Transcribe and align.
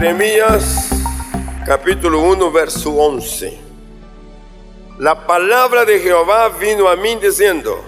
Jeremías 0.00 0.88
capítulo 1.66 2.22
1, 2.22 2.50
verso 2.50 2.90
11. 2.90 3.58
La 4.98 5.26
palabra 5.26 5.84
de 5.84 6.00
Jehová 6.00 6.48
vino 6.48 6.88
a 6.88 6.96
mí 6.96 7.16
diciendo, 7.16 7.84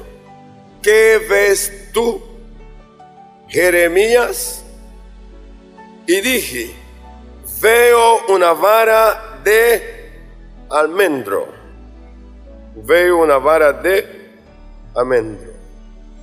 ¿qué 0.82 1.18
ves 1.26 1.90
tú, 1.90 2.22
Jeremías? 3.48 4.62
Y 6.06 6.20
dije, 6.20 6.74
veo 7.62 8.26
una 8.28 8.52
vara 8.52 9.40
de 9.42 10.12
almendro. 10.68 11.48
Veo 12.74 13.22
una 13.22 13.38
vara 13.38 13.72
de 13.72 14.34
almendro. 14.94 15.50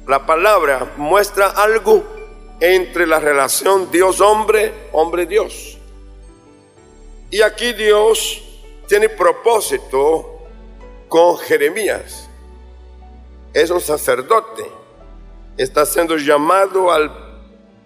La 0.08 0.24
palabra 0.24 0.92
muestra 0.98 1.48
algo 1.48 2.04
entre 2.60 3.08
la 3.08 3.20
relación 3.20 3.90
Dios-hombre, 3.90 4.72
hombre-Dios. 4.92 5.79
Y 7.32 7.42
aquí 7.42 7.74
Dios 7.74 8.42
tiene 8.88 9.08
propósito 9.08 10.40
con 11.08 11.38
Jeremías. 11.38 12.28
Es 13.54 13.70
un 13.70 13.80
sacerdote. 13.80 14.66
Está 15.56 15.86
siendo 15.86 16.18
llamado 16.18 16.92
al, 16.92 17.12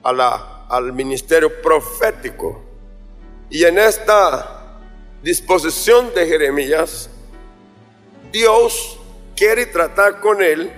al 0.03 0.93
ministerio 0.93 1.61
profético. 1.61 2.63
Y 3.49 3.65
en 3.65 3.79
esta 3.79 4.79
disposición 5.21 6.13
de 6.13 6.25
Jeremías, 6.25 7.09
Dios 8.31 8.97
quiere 9.35 9.65
tratar 9.65 10.21
con 10.21 10.41
él 10.41 10.71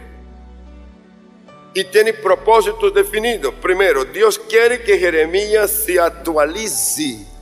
y 1.74 1.84
tiene 1.84 2.13
propósitos 2.13 2.94
definidos. 2.94 3.54
Primero, 3.62 4.05
Dios 4.05 4.40
quiere 4.40 4.82
que 4.82 4.98
Jeremías 4.98 5.70
se 5.70 6.00
actualice 6.00 7.34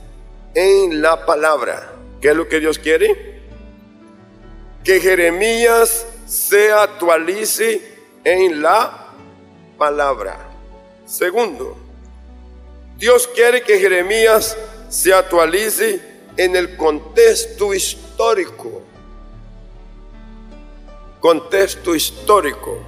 en 0.54 1.02
la 1.02 1.26
palabra. 1.26 1.92
¿Qué 2.20 2.30
es 2.30 2.36
lo 2.36 2.48
que 2.48 2.60
Dios 2.60 2.78
quiere? 2.78 3.42
Que 4.82 5.00
Jeremías 5.00 6.06
se 6.26 6.72
actualice 6.72 7.80
en 8.24 8.62
la 8.62 9.08
palabra. 9.76 10.38
Segundo, 11.06 11.76
Dios 12.96 13.28
quiere 13.34 13.62
que 13.62 13.78
Jeremías 13.78 14.56
se 14.88 15.12
actualice 15.12 16.00
en 16.36 16.56
el 16.56 16.76
contexto 16.76 17.74
histórico. 17.74 18.82
Contexto 21.20 21.94
histórico. 21.94 22.78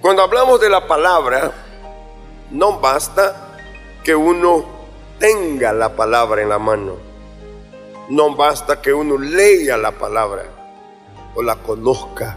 Cuando 0.00 0.22
hablamos 0.22 0.60
de 0.60 0.68
la 0.68 0.86
palabra, 0.86 1.52
no 2.50 2.80
basta 2.80 3.58
que 4.02 4.14
uno 4.14 4.79
tenga 5.20 5.72
la 5.72 5.94
palabra 5.94 6.42
en 6.42 6.48
la 6.48 6.58
mano. 6.58 6.96
No 8.08 8.34
basta 8.34 8.82
que 8.82 8.92
uno 8.92 9.16
lea 9.16 9.76
la 9.76 9.92
palabra 9.92 10.46
o 11.36 11.42
la 11.42 11.54
conozca. 11.56 12.36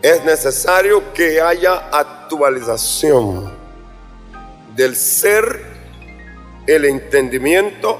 Es 0.00 0.24
necesario 0.24 1.12
que 1.12 1.40
haya 1.40 1.88
actualización 1.90 3.52
del 4.76 4.94
ser, 4.94 5.72
el 6.66 6.84
entendimiento 6.84 7.98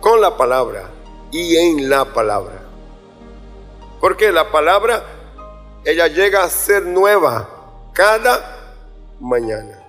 con 0.00 0.20
la 0.20 0.36
palabra 0.36 0.90
y 1.30 1.56
en 1.56 1.88
la 1.88 2.04
palabra. 2.06 2.62
Porque 4.00 4.32
la 4.32 4.50
palabra, 4.50 5.04
ella 5.84 6.08
llega 6.08 6.42
a 6.42 6.48
ser 6.48 6.84
nueva 6.84 7.48
cada 7.92 8.74
mañana. 9.20 9.81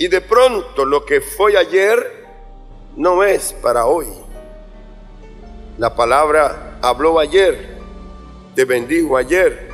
Y 0.00 0.08
de 0.08 0.22
pronto 0.22 0.86
lo 0.86 1.04
que 1.04 1.20
fue 1.20 1.58
ayer 1.58 2.24
no 2.96 3.22
es 3.22 3.52
para 3.52 3.84
hoy. 3.84 4.06
La 5.76 5.94
palabra 5.94 6.78
habló 6.80 7.18
ayer, 7.18 7.76
te 8.54 8.64
bendijo 8.64 9.18
ayer. 9.18 9.68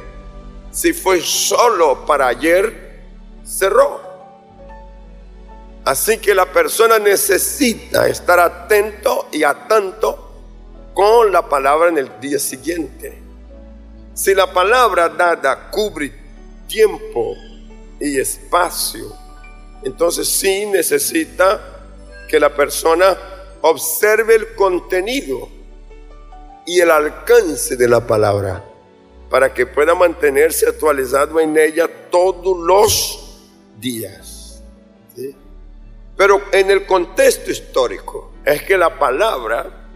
Si 0.73 0.93
fue 0.93 1.21
solo 1.21 2.05
para 2.05 2.27
ayer, 2.27 3.05
cerró. 3.45 4.01
Así 5.85 6.19
que 6.19 6.35
la 6.35 6.47
persona 6.47 6.99
necesita 6.99 8.09
estar 8.09 8.41
atento 8.41 9.29
y 9.31 9.45
atento 9.45 10.33
con 10.93 11.31
la 11.31 11.49
palabra 11.49 11.89
en 11.91 11.99
el 11.99 12.21
día 12.21 12.41
siguiente. 12.41 13.17
Si 14.13 14.35
la 14.35 14.53
palabra 14.53 15.09
dada 15.09 15.71
cubre 15.71 16.13
tiempo 16.67 17.37
y 18.01 18.19
espacio, 18.19 19.26
entonces 19.83 20.29
sí 20.29 20.67
necesita 20.67 21.61
que 22.29 22.41
la 22.41 22.55
persona 22.55 23.17
observe 23.63 24.35
el 24.35 24.55
contenido 24.55 25.49
y 26.67 26.81
el 26.81 26.91
alcance 26.91 27.77
de 27.77 27.89
la 27.89 28.07
palabra 28.07 28.65
para 29.31 29.53
que 29.53 29.67
pueda 29.67 29.95
mantenerse 29.95 30.69
actualizado 30.69 31.41
en 31.41 31.57
ella 31.57 31.89
todos 32.11 32.59
los 32.59 33.41
días. 33.79 34.63
Pero 36.17 36.43
en 36.53 36.71
el 36.71 36.87
contexto 36.87 37.51
histórico 37.51 38.33
es 38.45 38.63
que 38.63 38.77
la 38.77 38.99
palabra, 38.99 39.89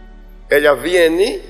ella 0.49 0.73
viene 0.73 1.41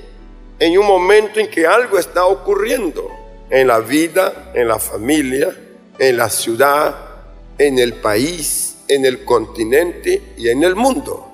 en 0.58 0.78
un 0.78 0.86
momento 0.86 1.40
en 1.40 1.50
que 1.50 1.66
algo 1.66 1.98
está 1.98 2.24
ocurriendo 2.24 3.10
en 3.50 3.66
la 3.68 3.80
vida, 3.80 4.52
en 4.54 4.68
la 4.68 4.78
familia, 4.78 5.54
en 5.98 6.16
la 6.16 6.30
ciudad, 6.30 7.11
en 7.66 7.78
el 7.78 7.94
país, 7.94 8.78
en 8.88 9.06
el 9.06 9.24
continente 9.24 10.34
y 10.36 10.48
en 10.48 10.64
el 10.64 10.74
mundo. 10.74 11.28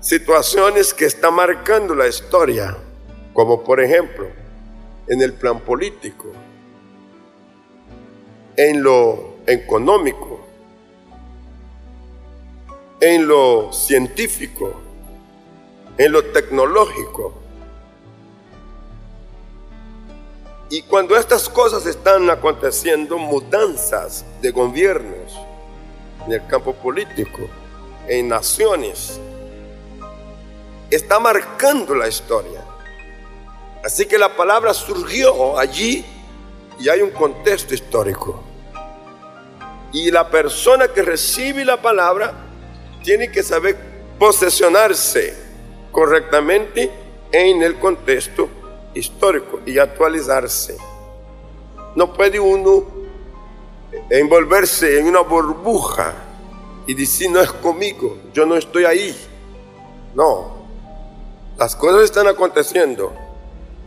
Situaciones 0.00 0.92
que 0.92 1.06
están 1.06 1.34
marcando 1.34 1.94
la 1.94 2.06
historia, 2.06 2.76
como 3.32 3.64
por 3.64 3.80
ejemplo 3.80 4.26
en 5.08 5.22
el 5.22 5.32
plan 5.32 5.60
político, 5.60 6.32
en 8.56 8.82
lo 8.82 9.36
económico, 9.46 10.40
en 13.00 13.26
lo 13.26 13.72
científico, 13.72 14.74
en 15.96 16.12
lo 16.12 16.24
tecnológico. 16.26 17.41
Y 20.72 20.80
cuando 20.80 21.18
estas 21.18 21.50
cosas 21.50 21.84
están 21.84 22.30
aconteciendo, 22.30 23.18
mudanzas 23.18 24.24
de 24.40 24.50
gobiernos 24.52 25.38
en 26.24 26.32
el 26.32 26.46
campo 26.46 26.72
político, 26.72 27.42
en 28.08 28.28
naciones, 28.28 29.20
está 30.88 31.20
marcando 31.20 31.94
la 31.94 32.08
historia. 32.08 32.64
Así 33.84 34.06
que 34.06 34.16
la 34.16 34.34
palabra 34.34 34.72
surgió 34.72 35.58
allí 35.58 36.06
y 36.78 36.88
hay 36.88 37.02
un 37.02 37.10
contexto 37.10 37.74
histórico. 37.74 38.42
Y 39.92 40.10
la 40.10 40.30
persona 40.30 40.88
que 40.88 41.02
recibe 41.02 41.66
la 41.66 41.82
palabra 41.82 42.32
tiene 43.04 43.30
que 43.30 43.42
saber 43.42 43.76
posesionarse 44.18 45.36
correctamente 45.90 46.90
en 47.30 47.62
el 47.62 47.78
contexto 47.78 48.61
histórico 48.94 49.60
y 49.64 49.78
actualizarse. 49.78 50.76
No 51.94 52.12
puede 52.12 52.40
uno 52.40 52.84
envolverse 54.10 54.98
en 54.98 55.06
una 55.06 55.20
burbuja 55.20 56.14
y 56.86 56.94
decir 56.94 57.30
no 57.30 57.40
es 57.40 57.52
conmigo, 57.52 58.18
yo 58.32 58.46
no 58.46 58.56
estoy 58.56 58.84
ahí. 58.84 59.16
No, 60.14 60.66
las 61.58 61.76
cosas 61.76 62.02
están 62.02 62.26
aconteciendo 62.26 63.12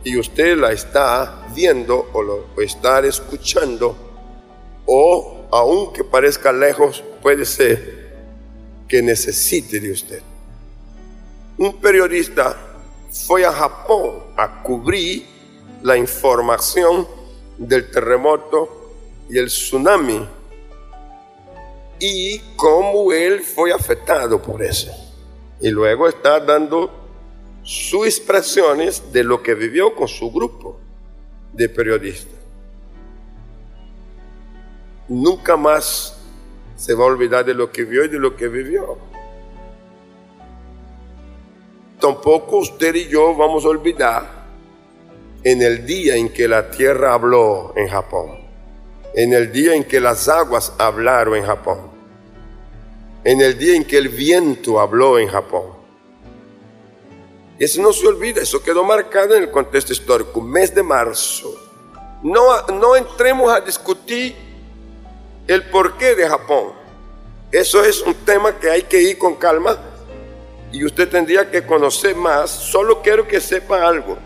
y 0.02 0.18
usted 0.18 0.56
la 0.56 0.72
está 0.72 1.46
viendo 1.54 2.08
o 2.12 2.60
está 2.60 3.00
escuchando 3.00 3.96
o 4.86 5.46
aunque 5.50 6.04
parezca 6.04 6.52
lejos 6.52 7.02
puede 7.22 7.44
ser 7.44 8.06
que 8.88 9.02
necesite 9.02 9.80
de 9.80 9.90
usted. 9.90 10.22
Un 11.58 11.76
periodista 11.80 12.56
fue 13.10 13.44
a 13.44 13.52
Japón 13.52 14.25
a 14.36 14.62
cubrir 14.62 15.26
la 15.82 15.96
información 15.96 17.06
del 17.58 17.90
terremoto 17.90 18.92
y 19.28 19.38
el 19.38 19.46
tsunami 19.46 20.26
y 21.98 22.38
cómo 22.56 23.12
él 23.12 23.40
fue 23.40 23.72
afectado 23.72 24.40
por 24.40 24.62
eso. 24.62 24.92
Y 25.60 25.70
luego 25.70 26.08
está 26.08 26.40
dando 26.40 26.90
sus 27.62 28.06
expresiones 28.06 29.12
de 29.12 29.24
lo 29.24 29.42
que 29.42 29.54
vivió 29.54 29.94
con 29.94 30.06
su 30.06 30.30
grupo 30.30 30.78
de 31.52 31.68
periodistas. 31.68 32.34
Nunca 35.08 35.56
más 35.56 36.18
se 36.76 36.94
va 36.94 37.04
a 37.04 37.08
olvidar 37.08 37.44
de 37.44 37.54
lo 37.54 37.70
que 37.70 37.84
vio 37.84 38.04
y 38.04 38.08
de 38.08 38.18
lo 38.18 38.36
que 38.36 38.48
vivió 38.48 38.98
tampoco 42.00 42.58
usted 42.58 42.94
y 42.94 43.08
yo 43.08 43.34
vamos 43.34 43.64
a 43.64 43.68
olvidar 43.68 44.46
en 45.42 45.62
el 45.62 45.86
día 45.86 46.16
en 46.16 46.28
que 46.28 46.48
la 46.48 46.70
tierra 46.70 47.14
habló 47.14 47.72
en 47.76 47.88
Japón, 47.88 48.38
en 49.14 49.32
el 49.32 49.52
día 49.52 49.74
en 49.74 49.84
que 49.84 50.00
las 50.00 50.28
aguas 50.28 50.72
hablaron 50.78 51.36
en 51.36 51.44
Japón, 51.44 51.90
en 53.24 53.40
el 53.40 53.56
día 53.56 53.76
en 53.76 53.84
que 53.84 53.98
el 53.98 54.08
viento 54.08 54.80
habló 54.80 55.18
en 55.18 55.28
Japón. 55.28 55.76
Eso 57.58 57.80
no 57.80 57.92
se 57.92 58.06
olvida, 58.06 58.42
eso 58.42 58.62
quedó 58.62 58.84
marcado 58.84 59.34
en 59.34 59.44
el 59.44 59.50
contexto 59.50 59.92
histórico, 59.92 60.40
mes 60.40 60.74
de 60.74 60.82
marzo. 60.82 61.54
No, 62.22 62.66
no 62.66 62.96
entremos 62.96 63.50
a 63.50 63.60
discutir 63.60 64.34
el 65.46 65.62
porqué 65.70 66.14
de 66.14 66.28
Japón. 66.28 66.72
Eso 67.50 67.82
es 67.82 68.02
un 68.02 68.14
tema 68.14 68.58
que 68.58 68.68
hay 68.68 68.82
que 68.82 69.00
ir 69.00 69.16
con 69.16 69.36
calma 69.36 69.78
y 70.76 70.84
usted 70.84 71.08
tendría 71.08 71.50
que 71.50 71.64
conocer 71.64 72.14
más. 72.14 72.50
Solo 72.50 73.02
quiero 73.02 73.26
que 73.26 73.40
sepa 73.40 73.86
algo. 73.86 74.18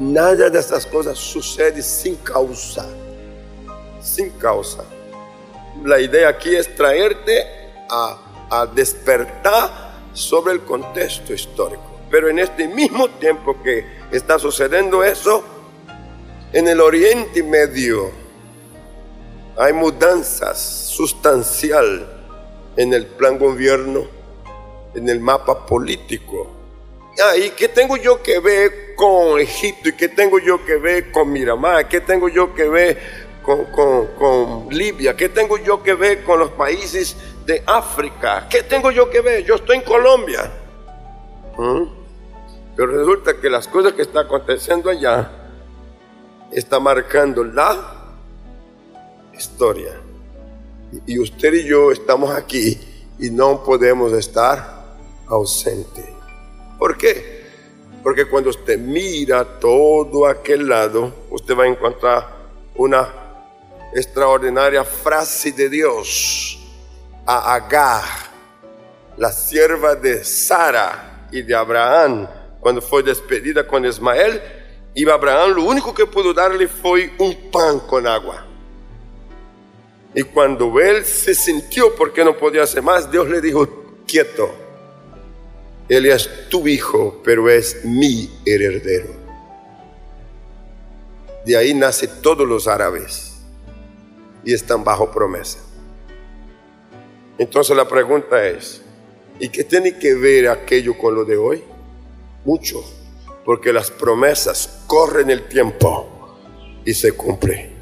Nada 0.00 0.48
de 0.48 0.58
estas 0.58 0.86
cosas 0.86 1.18
sucede 1.18 1.82
sin 1.82 2.16
causa. 2.16 2.86
Sin 4.00 4.30
causa. 4.30 4.84
La 5.84 6.00
idea 6.00 6.28
aquí 6.28 6.54
es 6.54 6.74
traerte 6.74 7.44
a 7.90 8.28
a 8.50 8.66
despertar 8.66 9.70
sobre 10.12 10.54
el 10.54 10.62
contexto 10.62 11.32
histórico. 11.32 11.82
Pero 12.10 12.28
en 12.28 12.38
este 12.38 12.66
mismo 12.66 13.08
tiempo 13.10 13.62
que 13.62 13.84
está 14.10 14.38
sucediendo 14.38 15.04
eso, 15.04 15.44
en 16.52 16.68
el 16.68 16.80
Oriente 16.80 17.42
Medio 17.42 18.10
hay 19.56 19.72
mudanzas 19.72 20.58
sustancial 20.58 22.06
en 22.76 22.94
el 22.94 23.06
plan 23.06 23.38
gobierno, 23.38 24.06
en 24.94 25.08
el 25.08 25.20
mapa 25.20 25.66
político. 25.66 26.54
¿Y 27.36 27.50
qué 27.50 27.68
tengo 27.68 27.96
yo 27.96 28.22
que 28.22 28.38
ver 28.38 28.94
con 28.94 29.40
Egipto? 29.40 29.88
¿Y 29.88 29.92
qué 29.92 30.08
tengo 30.08 30.38
yo 30.38 30.64
que 30.64 30.76
ver 30.76 31.10
con 31.10 31.32
Miramar? 31.32 31.88
¿Qué 31.88 32.00
tengo 32.00 32.28
yo 32.28 32.54
que 32.54 32.68
ver 32.68 32.98
con, 33.42 34.68
Libia? 34.70 35.16
¿Qué 35.16 35.28
tengo 35.28 35.58
yo 35.58 35.82
que 35.82 35.94
ver 35.94 36.22
con 36.22 36.38
los 36.38 36.50
países 36.50 37.16
de 37.48 37.62
África. 37.64 38.46
¿Qué 38.48 38.62
tengo 38.62 38.90
yo 38.90 39.08
que 39.08 39.22
ver? 39.22 39.42
Yo 39.42 39.54
estoy 39.54 39.78
en 39.78 39.82
Colombia. 39.82 40.52
¿Mm? 41.56 41.84
Pero 42.76 42.92
resulta 42.92 43.40
que 43.40 43.48
las 43.48 43.66
cosas 43.66 43.94
que 43.94 44.02
están 44.02 44.26
aconteciendo 44.26 44.90
allá 44.90 45.30
está 46.52 46.78
marcando 46.78 47.42
la 47.42 48.18
historia. 49.32 49.94
Y 51.06 51.18
usted 51.18 51.54
y 51.54 51.64
yo 51.64 51.90
estamos 51.90 52.30
aquí 52.30 52.78
y 53.18 53.30
no 53.30 53.64
podemos 53.64 54.12
estar 54.12 54.77
ausentes. 55.28 56.06
¿Por 56.78 56.96
qué? 56.96 57.38
Porque 58.02 58.28
cuando 58.28 58.50
usted 58.50 58.78
mira 58.78 59.44
todo 59.58 60.26
aquel 60.26 60.68
lado, 60.68 61.12
usted 61.30 61.56
va 61.56 61.64
a 61.64 61.68
encontrar 61.68 62.28
una 62.76 63.08
extraordinaria 63.94 64.84
frase 64.84 65.52
de 65.52 65.68
Dios 65.68 66.58
a 67.26 67.54
Agar, 67.54 68.04
la 69.16 69.32
sierva 69.32 69.94
de 69.94 70.24
Sara 70.24 71.28
y 71.32 71.42
de 71.42 71.54
Abraham, 71.54 72.28
cuando 72.60 72.80
fue 72.80 73.02
despedida 73.02 73.66
con 73.66 73.84
Ismael, 73.84 74.40
y 74.94 75.08
Abraham 75.08 75.52
lo 75.54 75.64
único 75.64 75.94
que 75.94 76.06
pudo 76.06 76.32
darle 76.32 76.66
fue 76.68 77.12
un 77.18 77.50
pan 77.50 77.80
con 77.80 78.06
agua. 78.06 78.44
Y 80.14 80.22
cuando 80.22 80.80
él 80.80 81.04
se 81.04 81.34
sintió 81.34 81.94
porque 81.94 82.24
no 82.24 82.36
podía 82.36 82.62
hacer 82.62 82.82
más, 82.82 83.10
Dios 83.10 83.28
le 83.28 83.40
dijo, 83.40 83.68
quieto, 84.06 84.50
él 85.88 86.06
es 86.06 86.48
tu 86.48 86.68
hijo, 86.68 87.20
pero 87.24 87.48
es 87.48 87.84
mi 87.84 88.30
heredero. 88.44 89.16
De 91.46 91.56
ahí 91.56 91.72
nace 91.72 92.06
todos 92.06 92.46
los 92.46 92.68
árabes 92.68 93.38
y 94.44 94.52
están 94.52 94.84
bajo 94.84 95.10
promesa. 95.10 95.58
Entonces 97.38 97.74
la 97.74 97.88
pregunta 97.88 98.46
es, 98.46 98.82
¿y 99.38 99.48
qué 99.48 99.64
tiene 99.64 99.98
que 99.98 100.14
ver 100.14 100.48
aquello 100.48 100.96
con 100.98 101.14
lo 101.14 101.24
de 101.24 101.36
hoy? 101.36 101.64
Mucho, 102.44 102.84
porque 103.44 103.72
las 103.72 103.90
promesas 103.90 104.84
corren 104.86 105.30
el 105.30 105.48
tiempo 105.48 106.36
y 106.84 106.92
se 106.92 107.12
cumplen. 107.12 107.72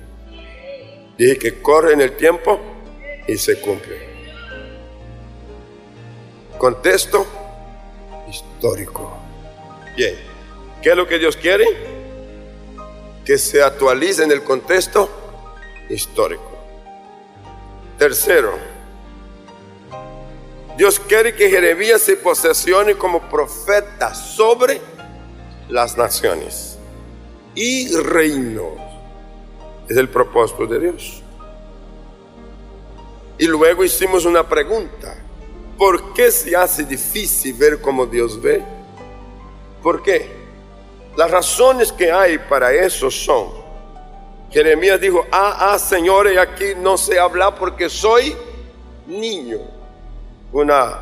Dije 1.19 1.39
que 1.39 1.61
corren 1.61 2.01
el 2.01 2.17
tiempo 2.17 2.61
y 3.27 3.37
se 3.37 3.59
cumple. 3.61 4.07
Contexto 6.59 7.27
histórico. 8.57 9.13
Bien, 9.97 10.17
¿qué 10.83 10.91
es 10.91 10.97
lo 10.97 11.07
que 11.07 11.19
Dios 11.19 11.37
quiere? 11.37 11.67
Que 13.25 13.39
se 13.39 13.63
actualice 13.63 14.25
en 14.25 14.33
el 14.33 14.43
contexto 14.43 15.09
histórico. 15.91 16.57
Tercero, 17.99 18.59
Dios 20.77 21.01
quiere 21.01 21.35
que 21.35 21.49
Jeremías 21.49 22.03
se 22.03 22.17
posesione 22.17 22.97
como 22.97 23.29
profeta 23.29 24.15
sobre 24.15 24.81
las 25.69 25.97
naciones 25.97 26.79
y 27.55 27.95
reinos. 27.97 28.79
Es 29.89 29.97
el 29.97 30.09
propósito 30.09 30.67
de 30.67 30.81
Dios. 30.81 31.23
Y 33.39 33.47
luego 33.47 33.85
hicimos 33.85 34.25
una 34.25 34.47
pregunta. 34.49 35.26
¿Por 35.77 36.15
qué 36.15 36.31
se 36.31 36.57
hace 36.57 36.85
difícil 36.85 37.55
ver 37.55 37.81
como 37.81 38.07
Dios 38.07 38.41
ve? 38.41 38.63
¿Por 39.83 40.03
qué? 40.03 40.31
Las 41.17 41.31
razones 41.31 41.93
que 41.93 42.11
hay 42.11 42.39
para 42.39 42.73
eso 42.73 43.11
son, 43.11 43.51
Jeremías 44.51 45.01
dijo, 45.01 45.27
ah, 45.31 45.73
ah, 45.73 45.79
señores, 45.79 46.39
aquí 46.39 46.73
no 46.79 46.97
se 46.97 47.19
habla 47.19 47.55
porque 47.55 47.89
soy 47.89 48.35
niño 49.07 49.59
una, 50.53 50.99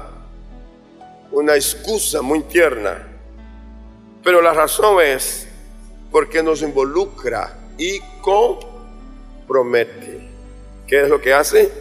una 1.31 1.55
excusa 1.55 2.23
muy 2.23 2.41
tierna. 2.43 3.06
Pero 4.23 4.43
la 4.43 4.53
razón 4.53 5.03
es 5.03 5.49
porque 6.11 6.43
nos 6.43 6.62
involucra 6.62 7.59
y 7.76 8.00
compromete. 8.21 10.29
¿Qué 10.87 11.03
es 11.03 11.09
lo 11.09 11.21
que 11.21 11.35
hace? 11.35 11.73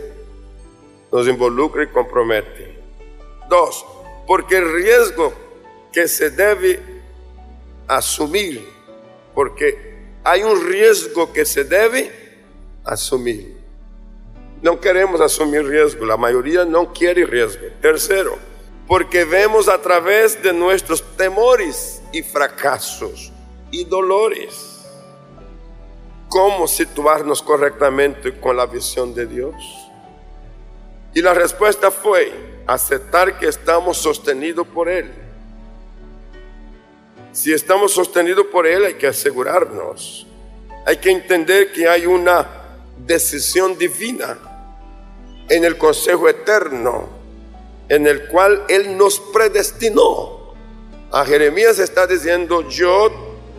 Nos 1.12 1.28
involucra 1.28 1.84
y 1.84 1.88
compromete. 1.88 2.73
Dos, 3.54 3.86
porque 4.26 4.58
el 4.58 4.74
riesgo 4.74 5.32
que 5.92 6.08
se 6.08 6.32
debe 6.32 6.80
asumir, 7.88 8.68
porque 9.36 10.08
hay 10.24 10.42
un 10.42 10.60
riesgo 10.66 11.32
que 11.32 11.46
se 11.46 11.64
debe 11.64 12.12
asumir. 12.84 13.56
No 14.64 14.80
queremos 14.80 15.22
asumir 15.22 15.68
riesgo, 15.68 16.04
la 16.04 16.18
mayoría 16.18 16.66
no 16.66 16.92
quiere 16.94 17.28
riesgo. 17.28 17.68
Tercero, 17.80 18.40
porque 18.88 19.24
vemos 19.24 19.68
a 19.70 19.80
través 19.80 20.42
de 20.42 20.52
nuestros 20.52 21.04
temores 21.16 22.02
y 22.12 22.24
fracasos 22.24 23.32
y 23.70 23.86
dolores 23.86 24.74
cómo 26.28 26.68
situarnos 26.68 27.44
correctamente 27.44 28.40
con 28.40 28.58
la 28.58 28.66
visión 28.66 29.14
de 29.14 29.28
Dios. 29.28 29.83
Y 31.14 31.22
la 31.22 31.34
respuesta 31.34 31.92
fue 31.92 32.32
aceptar 32.66 33.38
que 33.38 33.48
estamos 33.48 33.98
sostenidos 33.98 34.68
por 34.68 34.90
Él. 34.90 35.12
Si 37.32 37.54
estamos 37.54 37.92
sostenidos 37.92 38.48
por 38.48 38.66
Él 38.66 38.86
hay 38.86 38.94
que 38.96 39.08
asegurarnos. 39.08 40.28
Hay 40.86 40.98
que 40.98 41.12
entender 41.12 41.72
que 41.72 41.88
hay 41.88 42.06
una 42.06 42.48
decisión 42.98 43.78
divina 43.78 44.38
en 45.50 45.64
el 45.64 45.78
consejo 45.78 46.28
eterno, 46.30 47.10
en 47.90 48.08
el 48.08 48.28
cual 48.28 48.64
Él 48.68 48.98
nos 48.98 49.20
predestinó. 49.20 50.54
A 51.12 51.26
Jeremías 51.26 51.80
está 51.80 52.08
diciendo, 52.08 52.68
yo 52.70 53.12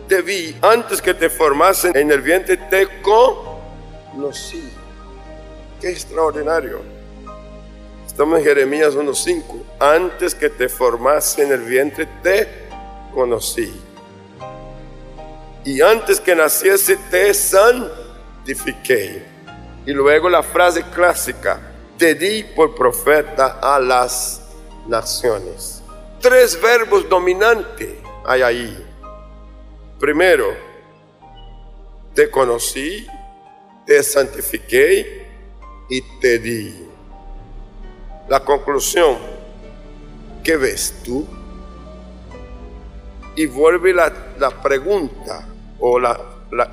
te 0.07 0.21
vi 0.21 0.55
antes 0.61 1.01
que 1.01 1.13
te 1.13 1.29
formasen 1.29 1.95
en 1.95 2.11
el 2.11 2.21
vientre, 2.21 2.57
te 2.57 3.01
conocí. 3.01 4.69
Qué 5.79 5.89
extraordinario. 5.89 6.94
Estamos 8.15 8.39
en 8.39 8.45
Jeremías 8.45 8.95
1.5. 8.95 9.43
Antes 9.77 10.33
que 10.33 10.49
te 10.49 10.69
formase 10.69 11.43
en 11.43 11.51
el 11.51 11.59
vientre, 11.59 12.07
te 12.23 12.47
conocí. 13.13 13.73
Y 15.65 15.81
antes 15.81 16.21
que 16.21 16.33
naciese, 16.33 16.95
te 17.11 17.33
santifiqué. 17.33 19.21
Y 19.85 19.91
luego 19.91 20.29
la 20.29 20.43
frase 20.43 20.83
clásica, 20.93 21.59
te 21.97 22.15
di 22.15 22.43
por 22.55 22.73
profeta 22.73 23.59
a 23.61 23.81
las 23.81 24.43
naciones. 24.87 25.83
Tres 26.21 26.57
verbos 26.61 27.09
dominantes 27.09 27.95
hay 28.25 28.41
ahí. 28.41 28.85
Primero, 29.99 30.55
te 32.13 32.29
conocí, 32.29 33.05
te 33.85 34.01
santifiqué 34.01 35.27
y 35.89 36.01
te 36.21 36.39
di. 36.39 36.84
La 38.27 38.39
conclusión, 38.39 39.17
¿qué 40.43 40.57
ves 40.57 41.01
tú? 41.03 41.27
Y 43.35 43.45
vuelve 43.45 43.93
la, 43.93 44.11
pregunta 44.63 45.47
o 45.79 45.99
la, 45.99 46.19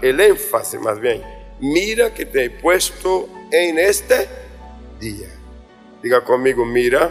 el 0.00 0.20
énfasis 0.20 0.80
más 0.80 0.98
bien. 0.98 1.22
Mira 1.60 2.14
que 2.14 2.24
te 2.24 2.44
he 2.44 2.50
puesto 2.50 3.28
en 3.50 3.78
este 3.78 4.28
día. 4.98 5.28
Diga 6.02 6.24
conmigo, 6.24 6.64
mira 6.64 7.10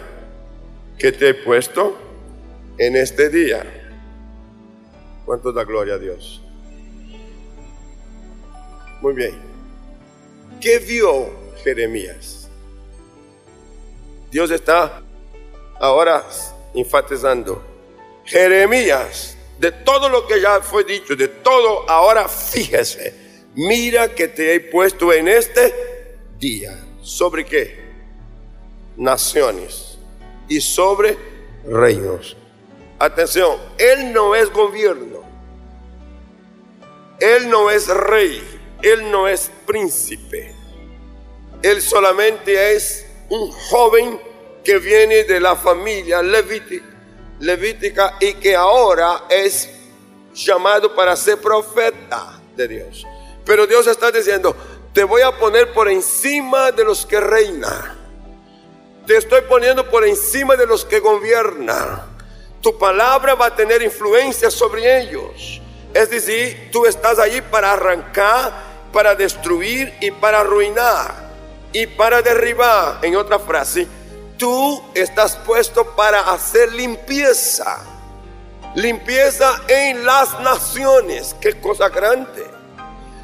que 0.98 1.12
te 1.12 1.30
he 1.30 1.34
puesto 1.34 1.96
en 2.78 2.96
este 2.96 3.28
día. 3.28 3.64
¿Cuánto 5.24 5.52
da 5.52 5.64
gloria 5.64 5.94
a 5.94 5.98
Dios? 5.98 6.42
Muy 9.00 9.14
bien. 9.14 9.34
¿Qué 10.60 10.78
vio 10.78 11.30
Jeremías? 11.62 12.41
Dios 14.32 14.50
está 14.50 15.02
ahora 15.78 16.24
enfatizando. 16.72 17.62
Jeremías, 18.24 19.36
de 19.58 19.70
todo 19.70 20.08
lo 20.08 20.26
que 20.26 20.40
ya 20.40 20.62
fue 20.62 20.84
dicho, 20.84 21.14
de 21.14 21.28
todo, 21.28 21.88
ahora 21.88 22.26
fíjese, 22.28 23.14
mira 23.54 24.08
que 24.14 24.28
te 24.28 24.54
he 24.54 24.60
puesto 24.60 25.12
en 25.12 25.28
este 25.28 26.18
día. 26.38 26.82
¿Sobre 27.02 27.44
qué? 27.44 27.78
Naciones 28.96 29.98
y 30.48 30.62
sobre 30.62 31.18
reinos. 31.66 32.34
Atención, 32.98 33.58
Él 33.76 34.14
no 34.14 34.34
es 34.34 34.50
gobierno. 34.50 35.20
Él 37.20 37.50
no 37.50 37.70
es 37.70 37.86
rey. 37.86 38.42
Él 38.80 39.10
no 39.10 39.28
es 39.28 39.50
príncipe. 39.66 40.54
Él 41.62 41.82
solamente 41.82 42.74
es 42.74 43.11
un 43.32 43.50
joven 43.50 44.20
que 44.62 44.78
viene 44.78 45.24
de 45.24 45.40
la 45.40 45.56
familia 45.56 46.20
levítica, 46.20 48.16
y 48.20 48.34
que 48.34 48.54
ahora 48.54 49.24
es 49.30 49.70
llamado 50.34 50.94
para 50.94 51.16
ser 51.16 51.40
profeta 51.40 52.38
de 52.54 52.68
Dios. 52.68 53.06
Pero 53.44 53.66
Dios 53.66 53.86
está 53.86 54.12
diciendo, 54.12 54.54
te 54.92 55.02
voy 55.04 55.22
a 55.22 55.32
poner 55.38 55.72
por 55.72 55.88
encima 55.88 56.72
de 56.72 56.84
los 56.84 57.06
que 57.06 57.20
reinan. 57.20 57.98
Te 59.06 59.16
estoy 59.16 59.40
poniendo 59.48 59.88
por 59.88 60.06
encima 60.06 60.54
de 60.54 60.66
los 60.66 60.84
que 60.84 61.00
gobiernan. 61.00 62.02
Tu 62.60 62.78
palabra 62.78 63.34
va 63.34 63.46
a 63.46 63.56
tener 63.56 63.80
influencia 63.80 64.50
sobre 64.50 65.00
ellos. 65.00 65.62
Es 65.94 66.10
decir, 66.10 66.68
tú 66.70 66.84
estás 66.84 67.18
allí 67.18 67.40
para 67.40 67.72
arrancar, 67.72 68.52
para 68.92 69.14
destruir 69.14 69.94
y 70.02 70.10
para 70.10 70.40
arruinar 70.40 71.31
y 71.72 71.86
para 71.86 72.22
derribar. 72.22 72.98
En 73.02 73.16
otra 73.16 73.38
frase, 73.38 73.86
tú 74.38 74.82
estás 74.94 75.36
puesto 75.36 75.94
para 75.96 76.20
hacer 76.32 76.72
limpieza. 76.72 77.78
Limpieza 78.74 79.60
en 79.68 80.04
las 80.04 80.38
naciones. 80.40 81.36
Qué 81.40 81.60
cosa 81.60 81.88
grande. 81.88 82.46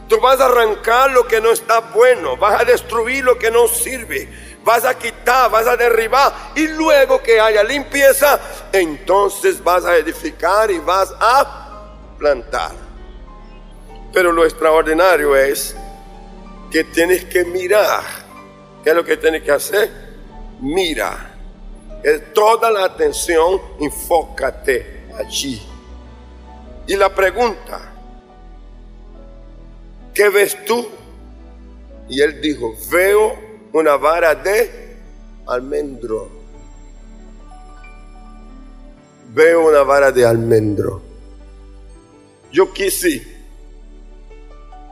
Tú 0.09 0.19
vas 0.21 0.41
a 0.41 0.47
arrancar 0.47 1.11
lo 1.11 1.27
que 1.27 1.41
no 1.41 1.51
está 1.51 1.81
bueno, 1.81 2.37
vas 2.39 2.63
a 2.63 2.65
destruir 2.65 3.23
lo 3.25 3.39
que 3.39 3.51
no 3.51 3.69
sirve, 3.69 4.27
vas 4.65 4.87
a 4.87 4.97
quitar, 4.97 5.51
vas 5.51 5.67
a 5.67 5.77
derribar 5.77 6.33
y 6.55 6.67
luego 6.67 7.23
que 7.23 7.39
haya 7.39 7.63
limpieza, 7.63 8.41
entonces 8.73 9.63
vas 9.63 9.85
a 9.85 9.99
edificar 9.99 10.71
y 10.71 10.79
vas 10.79 11.13
a 11.21 11.69
plantar. 12.19 12.73
Pero 14.11 14.33
lo 14.33 14.47
extraordinario 14.47 15.37
es 15.37 15.77
que 16.71 16.85
tienes 16.85 17.27
que 17.27 17.45
mirar. 17.45 18.28
¿Qué 18.83 18.91
es 18.91 18.97
lo 18.97 19.05
que 19.05 19.17
tienes 19.17 19.43
que 19.43 19.53
hacer? 19.53 19.91
Mira. 20.61 21.35
toda 22.33 22.71
la 22.71 22.85
atención, 22.85 23.61
enfócate 23.81 25.05
allí. 25.19 25.61
Y 26.87 26.97
la 26.97 27.15
pregunta, 27.15 27.93
¿qué 30.15 30.29
ves 30.29 30.65
tú? 30.65 30.89
Y 32.09 32.21
él 32.23 32.41
dijo, 32.41 32.75
veo 32.91 33.37
una 33.73 33.97
vara 33.97 34.35
de 34.35 34.97
almendro. 35.47 36.31
Veo 39.35 39.69
una 39.69 39.83
vara 39.83 40.11
de 40.11 40.25
almendro. 40.25 41.03
Yo 42.51 42.73
quise 42.73 43.23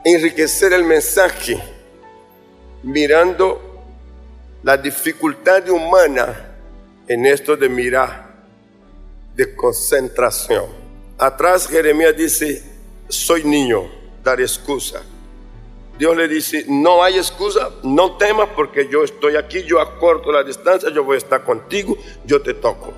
enriquecer 0.05 0.73
el 0.75 0.85
mensaje 0.85 1.59
mirando 2.83 3.66
la 4.67 4.77
dificultad 4.77 5.69
humana 5.69 6.57
en 7.07 7.25
esto 7.25 7.57
de 7.57 7.69
mirar, 7.69 8.35
de 9.37 9.55
concentración. 9.55 10.65
Atrás 11.17 11.69
Jeremías 11.69 12.17
dice, 12.17 12.65
soy 13.09 13.45
niño, 13.45 13.89
dar 14.25 14.41
excusa. 14.41 15.03
Dios 15.97 16.17
le 16.17 16.27
dice, 16.27 16.65
no 16.67 17.05
hay 17.05 17.17
excusa, 17.17 17.71
no 17.85 18.17
temas 18.17 18.49
porque 18.57 18.89
yo 18.91 19.05
estoy 19.05 19.37
aquí, 19.37 19.63
yo 19.63 19.81
acorto 19.81 20.33
la 20.33 20.43
distancia, 20.43 20.91
yo 20.91 21.05
voy 21.05 21.15
a 21.15 21.19
estar 21.19 21.45
contigo, 21.45 21.97
yo 22.25 22.43
te 22.43 22.53
toco. 22.53 22.93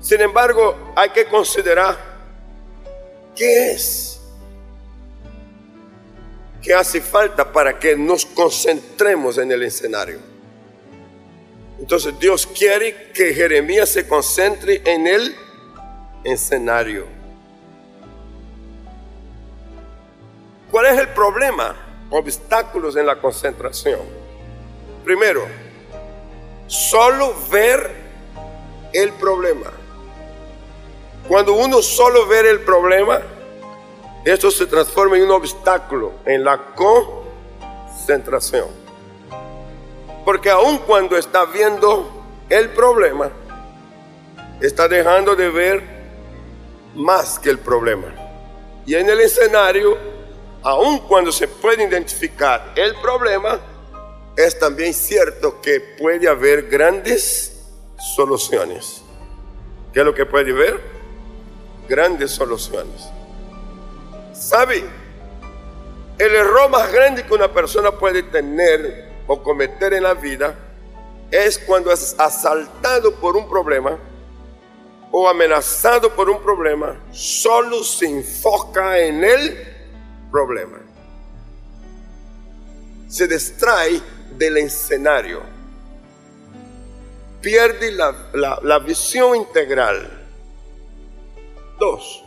Sin 0.00 0.22
embargo, 0.22 0.74
hay 0.96 1.10
que 1.10 1.26
considerar 1.26 1.98
qué 3.36 3.72
es 3.72 4.09
que 6.62 6.74
hace 6.74 7.00
falta 7.00 7.52
para 7.52 7.78
que 7.78 7.96
nos 7.96 8.26
concentremos 8.26 9.38
en 9.38 9.50
el 9.52 9.62
escenario. 9.62 10.18
Entonces 11.78 12.18
Dios 12.18 12.46
quiere 12.46 13.10
que 13.12 13.32
Jeremías 13.32 13.88
se 13.88 14.06
concentre 14.06 14.82
en 14.84 15.06
el 15.06 15.34
escenario. 16.24 17.06
¿Cuál 20.70 20.86
es 20.86 20.98
el 21.00 21.08
problema? 21.08 21.74
Obstáculos 22.10 22.96
en 22.96 23.06
la 23.06 23.16
concentración. 23.20 24.00
Primero, 25.04 25.46
solo 26.66 27.34
ver 27.50 27.90
el 28.92 29.12
problema. 29.14 29.72
Cuando 31.26 31.54
uno 31.54 31.80
solo 31.80 32.26
ve 32.26 32.40
el 32.40 32.60
problema, 32.60 33.20
esto 34.24 34.50
se 34.50 34.66
transforma 34.66 35.16
en 35.16 35.24
un 35.24 35.30
obstáculo 35.30 36.12
en 36.24 36.44
la 36.44 36.74
concentración. 36.74 38.68
Porque 40.24 40.50
aun 40.50 40.78
cuando 40.78 41.16
está 41.16 41.46
viendo 41.46 42.24
el 42.48 42.70
problema, 42.70 43.30
está 44.60 44.88
dejando 44.88 45.34
de 45.34 45.48
ver 45.50 45.82
más 46.94 47.38
que 47.38 47.50
el 47.50 47.58
problema. 47.58 48.14
Y 48.86 48.94
en 48.94 49.08
el 49.08 49.20
escenario 49.20 49.96
aun 50.62 50.98
cuando 51.00 51.32
se 51.32 51.48
puede 51.48 51.84
identificar 51.84 52.72
el 52.76 52.94
problema, 52.96 53.60
es 54.36 54.58
también 54.58 54.94
cierto 54.94 55.60
que 55.60 55.80
puede 55.80 56.28
haber 56.28 56.68
grandes 56.68 57.66
soluciones. 58.14 59.02
¿Qué 59.92 60.00
es 60.00 60.06
lo 60.06 60.14
que 60.14 60.26
puede 60.26 60.52
ver? 60.52 60.80
Grandes 61.88 62.30
soluciones. 62.30 63.08
¿Sabe? 64.50 64.82
El 66.18 66.34
error 66.34 66.68
más 66.70 66.90
grande 66.92 67.24
que 67.24 67.32
una 67.32 67.52
persona 67.52 67.92
puede 67.92 68.24
tener 68.24 69.08
o 69.28 69.40
cometer 69.40 69.94
en 69.94 70.02
la 70.02 70.14
vida 70.14 70.56
es 71.30 71.56
cuando 71.56 71.92
es 71.92 72.16
asaltado 72.18 73.14
por 73.14 73.36
un 73.36 73.48
problema 73.48 73.96
o 75.12 75.28
amenazado 75.28 76.12
por 76.16 76.28
un 76.28 76.42
problema, 76.42 77.00
solo 77.12 77.84
se 77.84 78.06
enfoca 78.06 78.98
en 78.98 79.22
él 79.22 79.56
problema. 80.32 80.80
Se 83.06 83.28
distrae 83.28 84.02
del 84.36 84.56
escenario. 84.56 85.42
Pierde 87.40 87.92
la, 87.92 88.78
visión 88.80 89.36
integral. 89.36 90.26
Dos, 91.78 92.24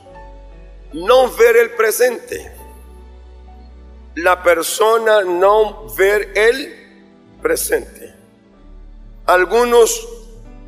no 0.93 1.31
ver 1.31 1.57
el 1.57 1.71
presente. 1.71 2.51
La 4.15 4.43
persona 4.43 5.23
no 5.23 5.87
ver 5.95 6.31
el 6.35 6.73
presente. 7.41 8.13
Algunos, 9.25 10.07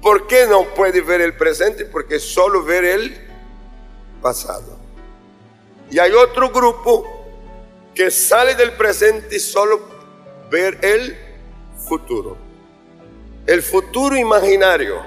¿por 0.02 0.28
qué 0.28 0.48
no 0.48 0.66
puede 0.74 1.02
ver 1.02 1.22
el 1.22 1.36
presente? 1.36 1.86
Porque 1.86 2.20
solo 2.20 2.64
ver 2.64 2.86
el 2.86 3.18
pasado. 4.22 4.78
Y 5.92 6.00
hay 6.00 6.12
otro 6.12 6.50
grupo 6.50 7.26
que 7.94 8.10
sale 8.10 8.56
del 8.56 8.74
presente 8.74 9.36
y 9.36 9.40
solo 9.40 9.82
ver 10.50 10.80
el 10.82 11.18
futuro. 11.88 12.38
El 13.46 13.62
futuro 13.62 14.18
imaginario 14.18 15.04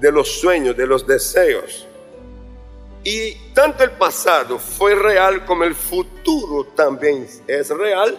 de 0.00 0.10
los 0.10 0.40
sueños, 0.40 0.76
de 0.76 0.86
los 0.86 1.06
deseos. 1.06 1.85
Y 3.08 3.34
tanto 3.54 3.84
el 3.84 3.92
pasado 3.92 4.58
fue 4.58 4.96
real 4.96 5.44
como 5.44 5.62
el 5.62 5.76
futuro 5.76 6.64
también 6.74 7.24
es 7.46 7.68
real. 7.68 8.18